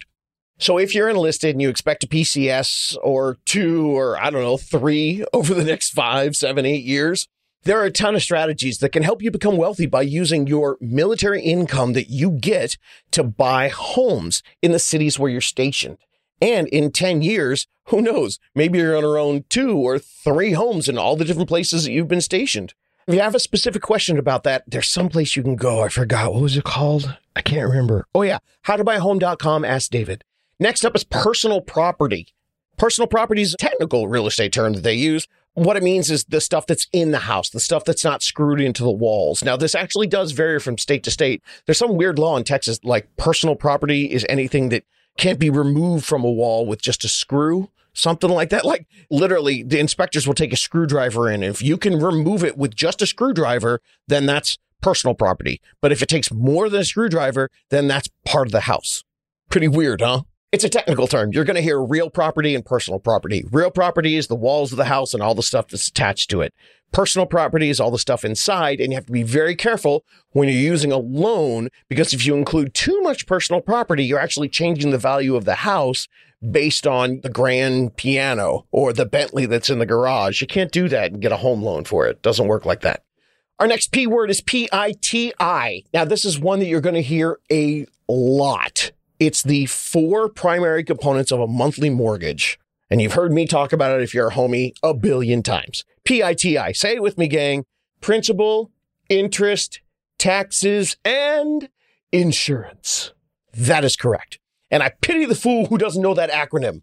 So 0.58 0.78
if 0.78 0.94
you're 0.94 1.10
enlisted 1.10 1.52
and 1.52 1.62
you 1.62 1.70
expect 1.70 2.04
a 2.04 2.08
PCS 2.08 2.98
or 3.02 3.38
two 3.46 3.98
or 3.98 4.22
I 4.22 4.30
don't 4.30 4.44
know, 4.44 4.58
three 4.58 5.26
over 5.34 5.54
the 5.54 5.64
next 5.64 5.92
five, 5.92 6.36
seven, 6.36 6.66
eight 6.66 6.84
years, 6.84 7.28
there 7.64 7.80
are 7.80 7.86
a 7.86 7.92
ton 7.92 8.16
of 8.16 8.24
strategies 8.24 8.80
that 8.80 8.92
can 8.92 9.04
help 9.04 9.22
you 9.22 9.32
become 9.32 9.56
wealthy 9.56 9.86
by 9.86 10.02
using 10.02 10.48
your 10.48 10.78
military 10.82 11.42
income 11.42 11.94
that 11.94 12.10
you 12.10 12.32
get 12.32 12.78
to 13.12 13.24
buy 13.24 13.70
homes 13.70 14.42
in 14.62 14.72
the 14.72 14.80
cities 14.80 15.20
where 15.20 15.32
you're 15.32 15.42
stationed. 15.42 15.98
And 16.42 16.68
in 16.70 16.92
10 16.92 17.22
years, 17.22 17.68
who 17.86 18.02
knows? 18.02 18.40
Maybe 18.56 18.80
you're 18.80 19.00
going 19.00 19.04
to 19.04 19.20
own 19.20 19.46
two 19.50 19.78
or 19.78 20.00
three 20.00 20.54
homes 20.54 20.90
in 20.90 20.98
all 20.98 21.16
the 21.16 21.26
different 21.26 21.50
places 21.50 21.84
that 21.84 21.92
you've 21.92 22.08
been 22.08 22.22
stationed. 22.22 22.74
If 23.08 23.16
you 23.16 23.22
have 23.22 23.36
a 23.36 23.40
specific 23.40 23.82
question 23.82 24.18
about 24.18 24.44
that, 24.44 24.64
there's 24.68 24.88
some 24.88 25.10
place 25.10 25.36
you 25.36 25.44
can 25.44 25.56
go. 25.56 25.84
I 25.84 25.90
forgot. 25.90 26.34
What 26.34 26.44
was 26.44 26.58
it 26.58 26.64
called? 26.64 27.18
I 27.36 27.42
can't 27.42 27.68
remember. 27.68 28.06
Oh, 28.16 28.22
yeah. 28.22 28.40
Howtobuyahome.com. 28.66 29.66
Ask 29.66 29.92
David. 29.92 30.24
Next 30.60 30.86
up 30.86 30.96
is 30.96 31.04
personal 31.04 31.62
property. 31.62 32.28
Personal 32.78 33.08
property 33.08 33.42
is 33.42 33.54
a 33.54 33.58
technical 33.58 34.08
real 34.08 34.28
estate 34.28 34.54
term 34.54 34.74
that 34.74 34.82
they 34.82 34.96
use 34.96 35.28
what 35.54 35.76
it 35.76 35.84
means 35.84 36.10
is 36.10 36.24
the 36.26 36.42
stuff 36.42 36.66
that's 36.66 36.88
in 36.94 37.12
the 37.12 37.20
house, 37.20 37.50
the 37.50 37.60
stuff 37.60 37.84
that's 37.84 38.06
not 38.06 38.24
screwed 38.24 38.62
into 38.62 38.84
the 38.84 38.92
walls. 38.92 39.44
Now, 39.44 39.58
this 39.58 39.76
actually 39.76 40.08
does 40.08 40.32
vary 40.32 40.60
from 40.60 40.78
state 40.78 41.04
to 41.04 41.12
state. 41.12 41.44
There's 41.66 41.78
some 41.78 41.98
weird 41.98 42.18
law 42.18 42.38
in 42.38 42.44
Texas, 42.44 42.80
like 42.84 43.16
personal 43.18 43.56
property 43.56 44.06
is 44.06 44.26
anything 44.30 44.70
that 44.70 44.86
can't 45.18 45.40
be 45.40 45.50
removed 45.50 46.06
from 46.06 46.24
a 46.24 46.32
wall 46.32 46.66
with 46.66 46.82
just 46.82 47.04
a 47.04 47.08
screw, 47.08 47.70
something 47.94 48.30
like 48.30 48.50
that. 48.50 48.66
Like 48.66 48.88
literally, 49.10 49.64
the 49.64 49.80
inspectors 49.80 50.28
will 50.28 50.34
take 50.34 50.54
a 50.54 50.58
screwdriver 50.58 51.30
in. 51.30 51.44
If 51.44 51.62
you 51.62 51.78
can 51.78 52.00
remove 52.00 52.44
it 52.44 52.58
with 52.58 52.76
just 52.76 53.02
a 53.02 53.08
screwdriver, 53.08 53.82
then 54.08 54.26
that's 54.26 54.58
personal 54.82 55.14
property. 55.14 55.62
But 55.82 55.92
if 55.92 56.02
it 56.02 56.10
takes 56.10 56.32
more 56.32 56.70
than 56.70 56.82
a 56.82 56.86
screwdriver, 56.86 57.50
then 57.70 57.88
that's 57.88 58.10
part 58.26 58.48
of 58.48 58.52
the 58.52 58.62
house. 58.62 59.04
Pretty 59.50 59.68
weird, 59.68 60.02
huh? 60.02 60.24
It's 60.52 60.66
a 60.66 60.70
technical 60.70 61.08
term. 61.08 61.32
You're 61.32 61.46
going 61.46 61.56
to 61.56 61.62
hear 61.62 61.82
real 61.82 62.10
property 62.10 62.56
and 62.56 62.66
personal 62.66 63.00
property. 63.00 63.46
Real 63.52 63.72
property 63.72 64.18
is 64.18 64.28
the 64.28 64.36
walls 64.36 64.74
of 64.74 64.78
the 64.78 64.84
house 64.86 65.14
and 65.14 65.24
all 65.24 65.34
the 65.34 65.42
stuff 65.42 65.70
that's 65.70 65.88
attached 65.88 66.30
to 66.32 66.42
it. 66.42 66.54
Personal 66.92 67.26
property 67.26 67.70
is 67.70 67.80
all 67.80 67.90
the 67.90 67.98
stuff 67.98 68.26
inside, 68.26 68.82
and 68.82 68.92
you 68.92 68.98
have 68.98 69.06
to 69.06 69.14
be 69.14 69.24
very 69.24 69.56
careful 69.56 70.04
when 70.32 70.50
you're 70.50 70.58
using 70.58 70.92
a 70.92 70.98
loan 70.98 71.70
because 71.88 72.12
if 72.12 72.26
you 72.26 72.36
include 72.36 72.74
too 72.74 73.00
much 73.00 73.28
personal 73.28 73.62
property, 73.62 74.04
you're 74.04 74.20
actually 74.20 74.50
changing 74.50 74.92
the 74.92 74.98
value 74.98 75.38
of 75.38 75.46
the 75.46 75.56
house 75.56 76.10
based 76.50 76.86
on 76.86 77.22
the 77.22 77.30
grand 77.30 77.96
piano 77.96 78.66
or 78.72 78.92
the 78.92 79.06
Bentley 79.06 79.46
that's 79.46 79.70
in 79.70 79.80
the 79.80 79.86
garage. 79.86 80.42
You 80.42 80.48
can't 80.48 80.72
do 80.72 80.90
that 80.90 81.14
and 81.14 81.22
get 81.22 81.32
a 81.32 81.38
home 81.38 81.64
loan 81.64 81.86
for 81.86 82.08
it. 82.08 82.18
it 82.18 82.22
doesn't 82.24 82.48
work 82.48 82.66
like 82.66 82.82
that. 82.82 83.06
Our 83.58 83.68
next 83.68 83.94
P 83.94 84.06
word 84.06 84.30
is 84.30 84.42
P 84.42 84.68
I 84.74 84.96
T 85.00 85.32
I. 85.40 85.84
Now, 85.94 86.04
this 86.04 86.26
is 86.26 86.38
one 86.38 86.60
that 86.60 86.66
you're 86.66 86.82
going 86.82 86.96
to 86.96 87.02
hear 87.02 87.40
a 87.50 87.86
lot 88.10 88.92
it's 89.22 89.44
the 89.44 89.68
four 89.68 90.30
primary 90.30 90.84
components 90.84 91.32
of 91.32 91.40
a 91.40 91.46
monthly 91.46 91.92
mortgage. 91.92 92.60
And 92.90 93.00
you've 93.00 93.14
heard 93.14 93.32
me 93.32 93.46
talk 93.46 93.72
about 93.72 93.96
it 93.96 94.02
if 94.04 94.16
you're 94.16 94.30
a 94.30 94.34
homie 94.34 94.74
a 94.82 94.96
billion 94.96 95.44
times. 95.44 95.86
PITI. 96.06 96.74
Say 96.74 96.96
it 96.96 97.04
with 97.04 97.20
me, 97.20 97.28
gang. 97.28 97.64
Principal, 98.02 98.72
interest, 99.10 99.80
taxes, 100.18 100.98
and 101.06 101.70
insurance. 102.12 103.14
That 103.54 103.86
is 103.86 103.96
correct. 103.96 104.40
And 104.72 104.82
I 104.82 104.92
pity 105.02 105.26
the 105.26 105.36
fool 105.36 105.68
who 105.68 105.78
doesn't 105.78 106.02
know 106.02 106.16
that 106.16 106.32
acronym. 106.32 106.82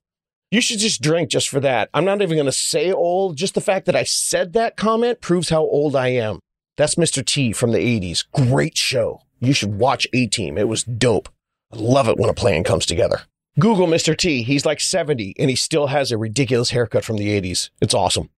You 0.53 0.61
should 0.61 0.79
just 0.79 1.03
drink 1.03 1.31
just 1.31 1.49
for 1.49 1.59
that. 1.59 1.91
I'm 1.93 2.05
not 2.05 2.23
even 2.23 2.37
going 2.37 2.47
to 2.47 2.53
say 2.53 2.93
old. 2.93 3.37
Just 3.37 3.55
the 3.55 3.61
fact 3.61 3.87
that 3.87 3.97
I 3.97 4.05
said 4.05 4.53
that 4.53 4.77
comment 4.77 5.21
proves 5.21 5.49
how 5.49 5.63
old 5.63 5.97
I 5.97 6.09
am. 6.11 6.39
That's 6.77 6.95
Mr. 6.95 7.27
T 7.27 7.53
from 7.53 7.73
the 7.73 7.79
80s. 7.79 8.27
Great 8.33 8.77
show. 8.77 9.23
You 9.41 9.53
should 9.53 9.75
watch 9.75 10.07
A 10.13 10.29
Team. 10.29 10.57
It 10.57 10.69
was 10.69 10.85
dope. 10.85 11.29
I 11.73 11.77
love 11.77 12.09
it 12.09 12.19
when 12.19 12.31
a 12.31 12.35
plan 12.35 12.65
comes 12.65 12.87
together. 12.87 13.23
Google 13.59 13.87
Mr. 13.87 14.17
T. 14.17 14.43
He's 14.43 14.65
like 14.65 14.81
70 14.81 15.35
and 15.39 15.51
he 15.51 15.57
still 15.57 15.89
has 15.89 16.13
a 16.13 16.19
ridiculous 16.19 16.71
haircut 16.71 17.05
from 17.05 17.17
the 17.17 17.29
80s. 17.41 17.71
It's 17.81 17.95
awesome. 17.95 18.31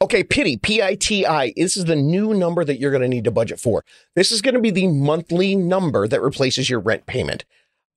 Okay, 0.00 0.22
pity, 0.22 0.58
P 0.58 0.82
I 0.82 0.94
T 0.94 1.24
I. 1.24 1.54
This 1.56 1.76
is 1.76 1.86
the 1.86 1.96
new 1.96 2.34
number 2.34 2.64
that 2.64 2.78
you're 2.78 2.90
going 2.90 3.02
to 3.02 3.08
need 3.08 3.24
to 3.24 3.30
budget 3.30 3.58
for. 3.58 3.82
This 4.14 4.30
is 4.30 4.42
going 4.42 4.54
to 4.54 4.60
be 4.60 4.70
the 4.70 4.88
monthly 4.88 5.56
number 5.56 6.06
that 6.06 6.20
replaces 6.20 6.68
your 6.68 6.80
rent 6.80 7.06
payment. 7.06 7.46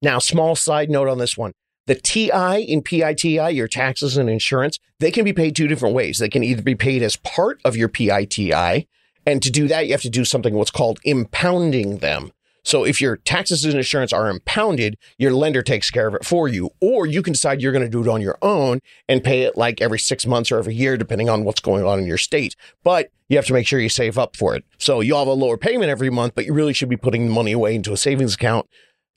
Now, 0.02 0.18
small 0.20 0.56
side 0.56 0.90
note 0.90 1.10
on 1.10 1.18
this 1.18 1.38
one. 1.38 1.52
The 1.88 1.96
TI 1.96 2.62
in 2.62 2.84
PITI, 2.84 3.52
your 3.52 3.68
taxes 3.68 4.16
and 4.16 4.30
insurance, 4.30 4.80
they 5.00 5.12
can 5.12 5.26
be 5.26 5.34
paid 5.34 5.56
two 5.56 5.68
different 5.68 5.96
ways. 5.96 6.20
They 6.20 6.30
can 6.30 6.44
either 6.44 6.62
be 6.62 6.76
paid 6.76 7.04
as 7.04 7.18
part 7.18 7.60
of 7.66 7.76
your 7.76 7.90
PITI, 7.90 8.88
and 9.26 9.42
to 9.44 9.52
do 9.52 9.68
that, 9.68 9.88
you 9.88 9.92
have 9.92 10.02
to 10.04 10.10
do 10.10 10.24
something 10.24 10.54
what's 10.54 10.72
called 10.72 11.02
impounding 11.06 12.00
them. 12.00 12.32
So 12.70 12.84
if 12.84 13.02
your 13.02 13.18
taxes 13.18 13.66
and 13.66 13.74
insurance 13.74 14.14
are 14.14 14.30
impounded, 14.30 14.96
your 15.18 15.32
lender 15.32 15.64
takes 15.64 15.90
care 15.90 16.08
of 16.08 16.14
it 16.14 16.24
for 16.24 16.48
you. 16.48 16.70
Or 16.80 17.08
you 17.08 17.24
can 17.24 17.34
decide 17.34 17.64
you're 17.64 17.72
going 17.72 17.84
to 17.84 17.90
do 17.90 18.04
it 18.04 18.08
on 18.08 18.22
your 18.22 18.38
own 18.44 18.80
and 19.08 19.24
pay 19.24 19.42
it 19.42 19.58
like 19.58 19.82
every 19.82 19.98
six 19.98 20.28
months 20.28 20.52
or 20.52 20.60
every 20.60 20.76
year, 20.76 20.96
depending 20.96 21.30
on 21.30 21.44
what's 21.44 21.62
going 21.62 21.84
on 21.84 21.98
in 21.98 22.06
your 22.06 22.20
state. 22.20 22.56
But 22.84 23.10
you 23.28 23.38
have 23.38 23.48
to 23.48 23.54
make 23.54 23.66
sure 23.66 23.80
you 23.80 23.90
save 23.90 24.20
up 24.20 24.36
for 24.36 24.56
it. 24.56 24.66
So 24.78 25.02
you'll 25.02 25.18
have 25.18 25.28
a 25.28 25.34
lower 25.34 25.58
payment 25.58 25.90
every 25.90 26.12
month, 26.12 26.36
but 26.36 26.46
you 26.46 26.54
really 26.54 26.74
should 26.74 26.90
be 26.90 26.96
putting 26.96 27.26
the 27.26 27.34
money 27.34 27.54
away 27.54 27.74
into 27.74 27.92
a 27.92 27.98
savings 27.98 28.36
account. 28.36 28.68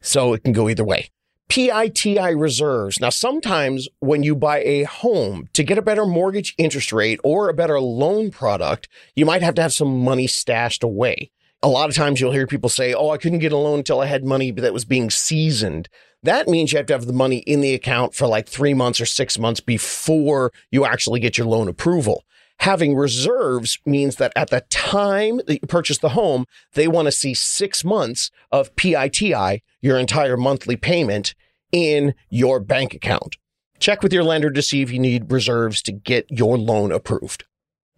So 0.00 0.32
it 0.32 0.44
can 0.44 0.54
go 0.54 0.70
either 0.70 0.82
way. 0.82 1.10
PITI 1.50 2.34
reserves. 2.34 3.00
Now, 3.00 3.10
sometimes 3.10 3.86
when 4.00 4.22
you 4.22 4.34
buy 4.34 4.60
a 4.60 4.84
home 4.84 5.50
to 5.52 5.62
get 5.62 5.76
a 5.76 5.82
better 5.82 6.06
mortgage 6.06 6.54
interest 6.56 6.90
rate 6.90 7.20
or 7.22 7.50
a 7.50 7.54
better 7.54 7.78
loan 7.78 8.30
product, 8.30 8.88
you 9.14 9.26
might 9.26 9.42
have 9.42 9.56
to 9.56 9.62
have 9.62 9.74
some 9.74 10.02
money 10.02 10.26
stashed 10.26 10.82
away 10.82 11.30
a 11.62 11.68
lot 11.68 11.88
of 11.88 11.94
times 11.94 12.20
you'll 12.20 12.32
hear 12.32 12.46
people 12.46 12.68
say, 12.68 12.92
Oh, 12.92 13.10
I 13.10 13.18
couldn't 13.18 13.38
get 13.38 13.52
a 13.52 13.56
loan 13.56 13.78
until 13.78 14.00
I 14.00 14.06
had 14.06 14.24
money 14.24 14.50
that 14.50 14.72
was 14.72 14.84
being 14.84 15.10
seasoned. 15.10 15.88
That 16.22 16.48
means 16.48 16.72
you 16.72 16.78
have 16.78 16.86
to 16.86 16.92
have 16.92 17.06
the 17.06 17.12
money 17.12 17.38
in 17.38 17.60
the 17.60 17.74
account 17.74 18.14
for 18.14 18.26
like 18.26 18.48
three 18.48 18.74
months 18.74 19.00
or 19.00 19.06
six 19.06 19.38
months 19.38 19.60
before 19.60 20.52
you 20.70 20.84
actually 20.84 21.20
get 21.20 21.38
your 21.38 21.46
loan 21.46 21.68
approval. 21.68 22.24
Having 22.60 22.94
reserves 22.94 23.78
means 23.84 24.16
that 24.16 24.32
at 24.36 24.50
the 24.50 24.60
time 24.70 25.38
that 25.38 25.60
you 25.60 25.66
purchase 25.66 25.98
the 25.98 26.10
home, 26.10 26.46
they 26.74 26.86
want 26.86 27.06
to 27.06 27.12
see 27.12 27.34
six 27.34 27.84
months 27.84 28.30
of 28.52 28.74
PITI, 28.76 29.62
your 29.80 29.98
entire 29.98 30.36
monthly 30.36 30.76
payment 30.76 31.34
in 31.72 32.14
your 32.28 32.60
bank 32.60 32.94
account. 32.94 33.36
Check 33.80 34.02
with 34.02 34.12
your 34.12 34.22
lender 34.22 34.50
to 34.50 34.62
see 34.62 34.80
if 34.80 34.92
you 34.92 35.00
need 35.00 35.32
reserves 35.32 35.82
to 35.82 35.92
get 35.92 36.26
your 36.30 36.56
loan 36.56 36.92
approved. 36.92 37.44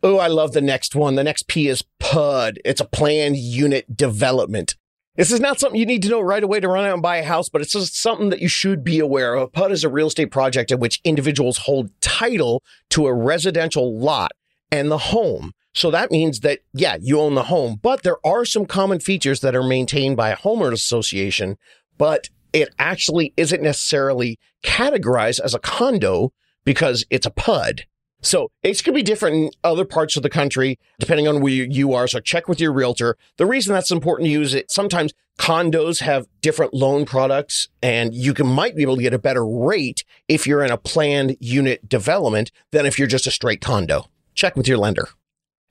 Oh, 0.07 0.19
I 0.19 0.27
love 0.27 0.53
the 0.53 0.61
next 0.61 0.95
one. 0.95 1.15
The 1.15 1.25
next 1.25 1.49
P 1.49 1.67
is 1.67 1.83
PUD. 1.99 2.59
It's 2.63 2.83
a 2.83 2.85
planned 2.85 3.39
unit 3.39 3.97
development. 3.97 4.77
This 5.17 5.33
is 5.33 5.41
not 5.41 5.59
something 5.59 5.81
you 5.81 5.87
need 5.87 6.03
to 6.03 6.11
know 6.11 6.21
right 6.21 6.45
away 6.45 6.61
to 6.61 6.69
run 6.69 6.85
out 6.85 6.93
and 6.93 7.01
buy 7.01 7.17
a 7.17 7.25
house, 7.25 7.49
but 7.49 7.63
it's 7.63 7.73
just 7.73 7.99
something 7.99 8.29
that 8.29 8.43
you 8.43 8.49
should 8.49 8.85
be 8.85 8.99
aware 8.99 9.35
of. 9.35 9.55
PUD 9.55 9.73
is 9.73 9.83
a 9.83 9.89
real 9.89 10.09
estate 10.09 10.31
project 10.31 10.71
in 10.71 10.79
which 10.79 11.01
individuals 11.05 11.57
hold 11.57 11.89
title 12.03 12.63
to 12.91 13.07
a 13.07 13.15
residential 13.15 13.99
lot 13.99 14.33
and 14.71 14.91
the 14.91 14.99
home. 14.99 15.53
So 15.73 15.91
that 15.91 16.11
means 16.11 16.41
that, 16.41 16.59
yeah, 16.75 16.99
you 17.01 17.19
own 17.19 17.35
the 17.35 17.45
home, 17.45 17.81
but 17.81 18.03
there 18.03 18.19
are 18.27 18.45
some 18.45 18.67
common 18.67 19.01
features 19.01 19.41
that 19.41 19.57
are 19.57 19.63
maintained 19.63 20.19
by 20.19 20.29
a 20.29 20.37
homeowners 20.37 20.75
association, 20.75 21.57
but 21.97 22.29
it 22.53 22.69
actually 22.79 23.33
isn't 23.39 23.63
necessarily 23.63 24.39
categorized 24.63 25.41
as 25.41 25.55
a 25.55 25.59
condo 25.59 26.35
because 26.63 27.07
it's 27.09 27.25
a 27.25 27.31
PUD. 27.31 27.87
So 28.25 28.51
it's 28.63 28.81
going 28.81 28.95
to 28.95 28.99
be 28.99 29.03
different 29.03 29.37
in 29.37 29.51
other 29.63 29.85
parts 29.85 30.17
of 30.17 30.23
the 30.23 30.31
country, 30.31 30.79
depending 30.99 31.29
on 31.29 31.43
where 31.43 31.53
you 31.53 31.93
are. 31.93 32.09
So 32.09 32.21
check 32.21 32.49
with 32.49 32.59
your 32.59 32.73
realtor. 32.73 33.17
The 33.37 33.45
reason 33.45 33.75
that's 33.75 33.91
important 33.91 34.27
to 34.27 34.33
use 34.33 34.55
it, 34.55 34.71
sometimes 34.71 35.13
condos 35.39 36.01
have 36.01 36.27
different 36.41 36.73
loan 36.73 37.05
products 37.05 37.69
and 37.83 38.15
you 38.15 38.33
can 38.33 38.47
might 38.47 38.77
be 38.77 38.83
able 38.83 38.97
to 38.97 39.03
get 39.03 39.13
a 39.13 39.19
better 39.19 39.47
rate 39.47 40.05
if 40.27 40.47
you're 40.47 40.65
in 40.65 40.71
a 40.71 40.79
planned 40.79 41.37
unit 41.39 41.87
development 41.89 42.51
than 42.71 42.87
if 42.87 42.99
you're 42.99 43.09
just 43.09 43.27
a 43.27 43.31
straight 43.31 43.61
condo. 43.61 44.07
Check 44.35 44.57
with 44.57 44.67
your 44.67 44.79
lender. 44.79 45.09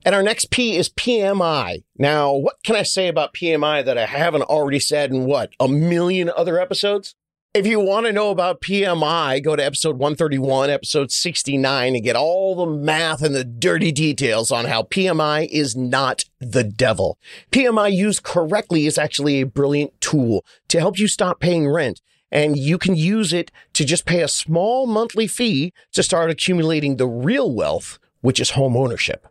And 0.04 0.14
our 0.14 0.22
next 0.22 0.50
P 0.50 0.76
is 0.76 0.90
PMI. 0.90 1.82
Now, 1.98 2.34
what 2.34 2.56
can 2.62 2.76
I 2.76 2.82
say 2.82 3.08
about 3.08 3.34
PMI 3.34 3.84
that 3.84 3.98
I 3.98 4.06
haven't 4.06 4.42
already 4.42 4.78
said 4.78 5.10
in 5.10 5.24
what, 5.24 5.52
a 5.58 5.66
million 5.66 6.30
other 6.36 6.60
episodes? 6.60 7.16
If 7.54 7.68
you 7.68 7.78
want 7.78 8.06
to 8.06 8.12
know 8.12 8.30
about 8.30 8.60
PMI, 8.62 9.40
go 9.40 9.54
to 9.54 9.64
episode 9.64 9.96
131, 9.96 10.70
episode 10.70 11.12
69, 11.12 11.94
and 11.94 12.02
get 12.02 12.16
all 12.16 12.56
the 12.56 12.66
math 12.66 13.22
and 13.22 13.32
the 13.32 13.44
dirty 13.44 13.92
details 13.92 14.50
on 14.50 14.64
how 14.64 14.82
PMI 14.82 15.46
is 15.48 15.76
not 15.76 16.24
the 16.40 16.64
devil. 16.64 17.16
PMI 17.52 17.94
used 17.94 18.24
correctly 18.24 18.86
is 18.86 18.98
actually 18.98 19.40
a 19.40 19.46
brilliant 19.46 20.00
tool 20.00 20.44
to 20.66 20.80
help 20.80 20.98
you 20.98 21.06
stop 21.06 21.38
paying 21.38 21.68
rent. 21.68 22.00
And 22.32 22.58
you 22.58 22.76
can 22.76 22.96
use 22.96 23.32
it 23.32 23.52
to 23.74 23.84
just 23.84 24.04
pay 24.04 24.22
a 24.22 24.26
small 24.26 24.88
monthly 24.88 25.28
fee 25.28 25.72
to 25.92 26.02
start 26.02 26.32
accumulating 26.32 26.96
the 26.96 27.06
real 27.06 27.54
wealth, 27.54 28.00
which 28.20 28.40
is 28.40 28.50
home 28.50 28.76
ownership. 28.76 29.28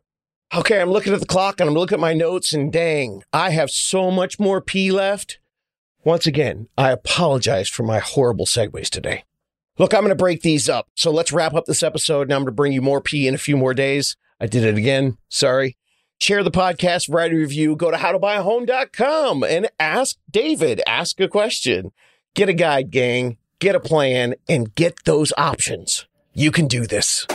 Okay, 0.55 0.79
I'm 0.79 0.91
looking 0.91 1.11
at 1.11 1.19
the 1.19 1.25
clock 1.25 1.59
and 1.59 1.67
I'm 1.67 1.75
looking 1.75 1.97
at 1.97 1.99
my 1.99 2.13
notes, 2.13 2.53
and 2.53 2.71
dang, 2.71 3.23
I 3.33 3.49
have 3.49 3.69
so 3.69 4.09
much 4.09 4.39
more 4.39 4.61
P 4.61 4.91
left. 4.91 5.39
Once 6.05 6.27
again, 6.27 6.67
I 6.77 6.91
apologize 6.91 7.69
for 7.69 7.83
my 7.83 7.99
horrible 7.99 8.45
segues 8.45 8.89
today. 8.89 9.23
Look, 9.77 9.93
I'm 9.93 10.01
going 10.01 10.09
to 10.09 10.15
break 10.15 10.41
these 10.41 10.67
up. 10.67 10.87
So 10.95 11.11
let's 11.11 11.31
wrap 11.31 11.53
up 11.53 11.65
this 11.65 11.81
episode. 11.81 12.27
Now 12.27 12.35
I'm 12.35 12.41
going 12.41 12.47
to 12.47 12.51
bring 12.51 12.73
you 12.73 12.81
more 12.81 13.01
P 13.01 13.27
in 13.27 13.33
a 13.33 13.39
few 13.39 13.55
more 13.55 13.73
days. 13.73 14.17
I 14.39 14.47
did 14.47 14.63
it 14.63 14.77
again. 14.77 15.17
Sorry. 15.29 15.77
Share 16.19 16.43
the 16.43 16.51
podcast, 16.51 17.13
write 17.13 17.33
a 17.33 17.35
review, 17.35 17.75
go 17.75 17.91
to 17.91 17.97
howtobuyahome.com 17.97 19.43
and 19.43 19.69
ask 19.79 20.17
David, 20.29 20.81
ask 20.87 21.19
a 21.19 21.27
question. 21.27 21.91
Get 22.33 22.49
a 22.49 22.53
guide, 22.53 22.91
gang, 22.91 23.37
get 23.59 23.75
a 23.75 23.79
plan, 23.79 24.35
and 24.47 24.73
get 24.75 25.03
those 25.05 25.33
options. 25.37 26.05
You 26.33 26.51
can 26.51 26.67
do 26.67 26.87
this. 26.87 27.27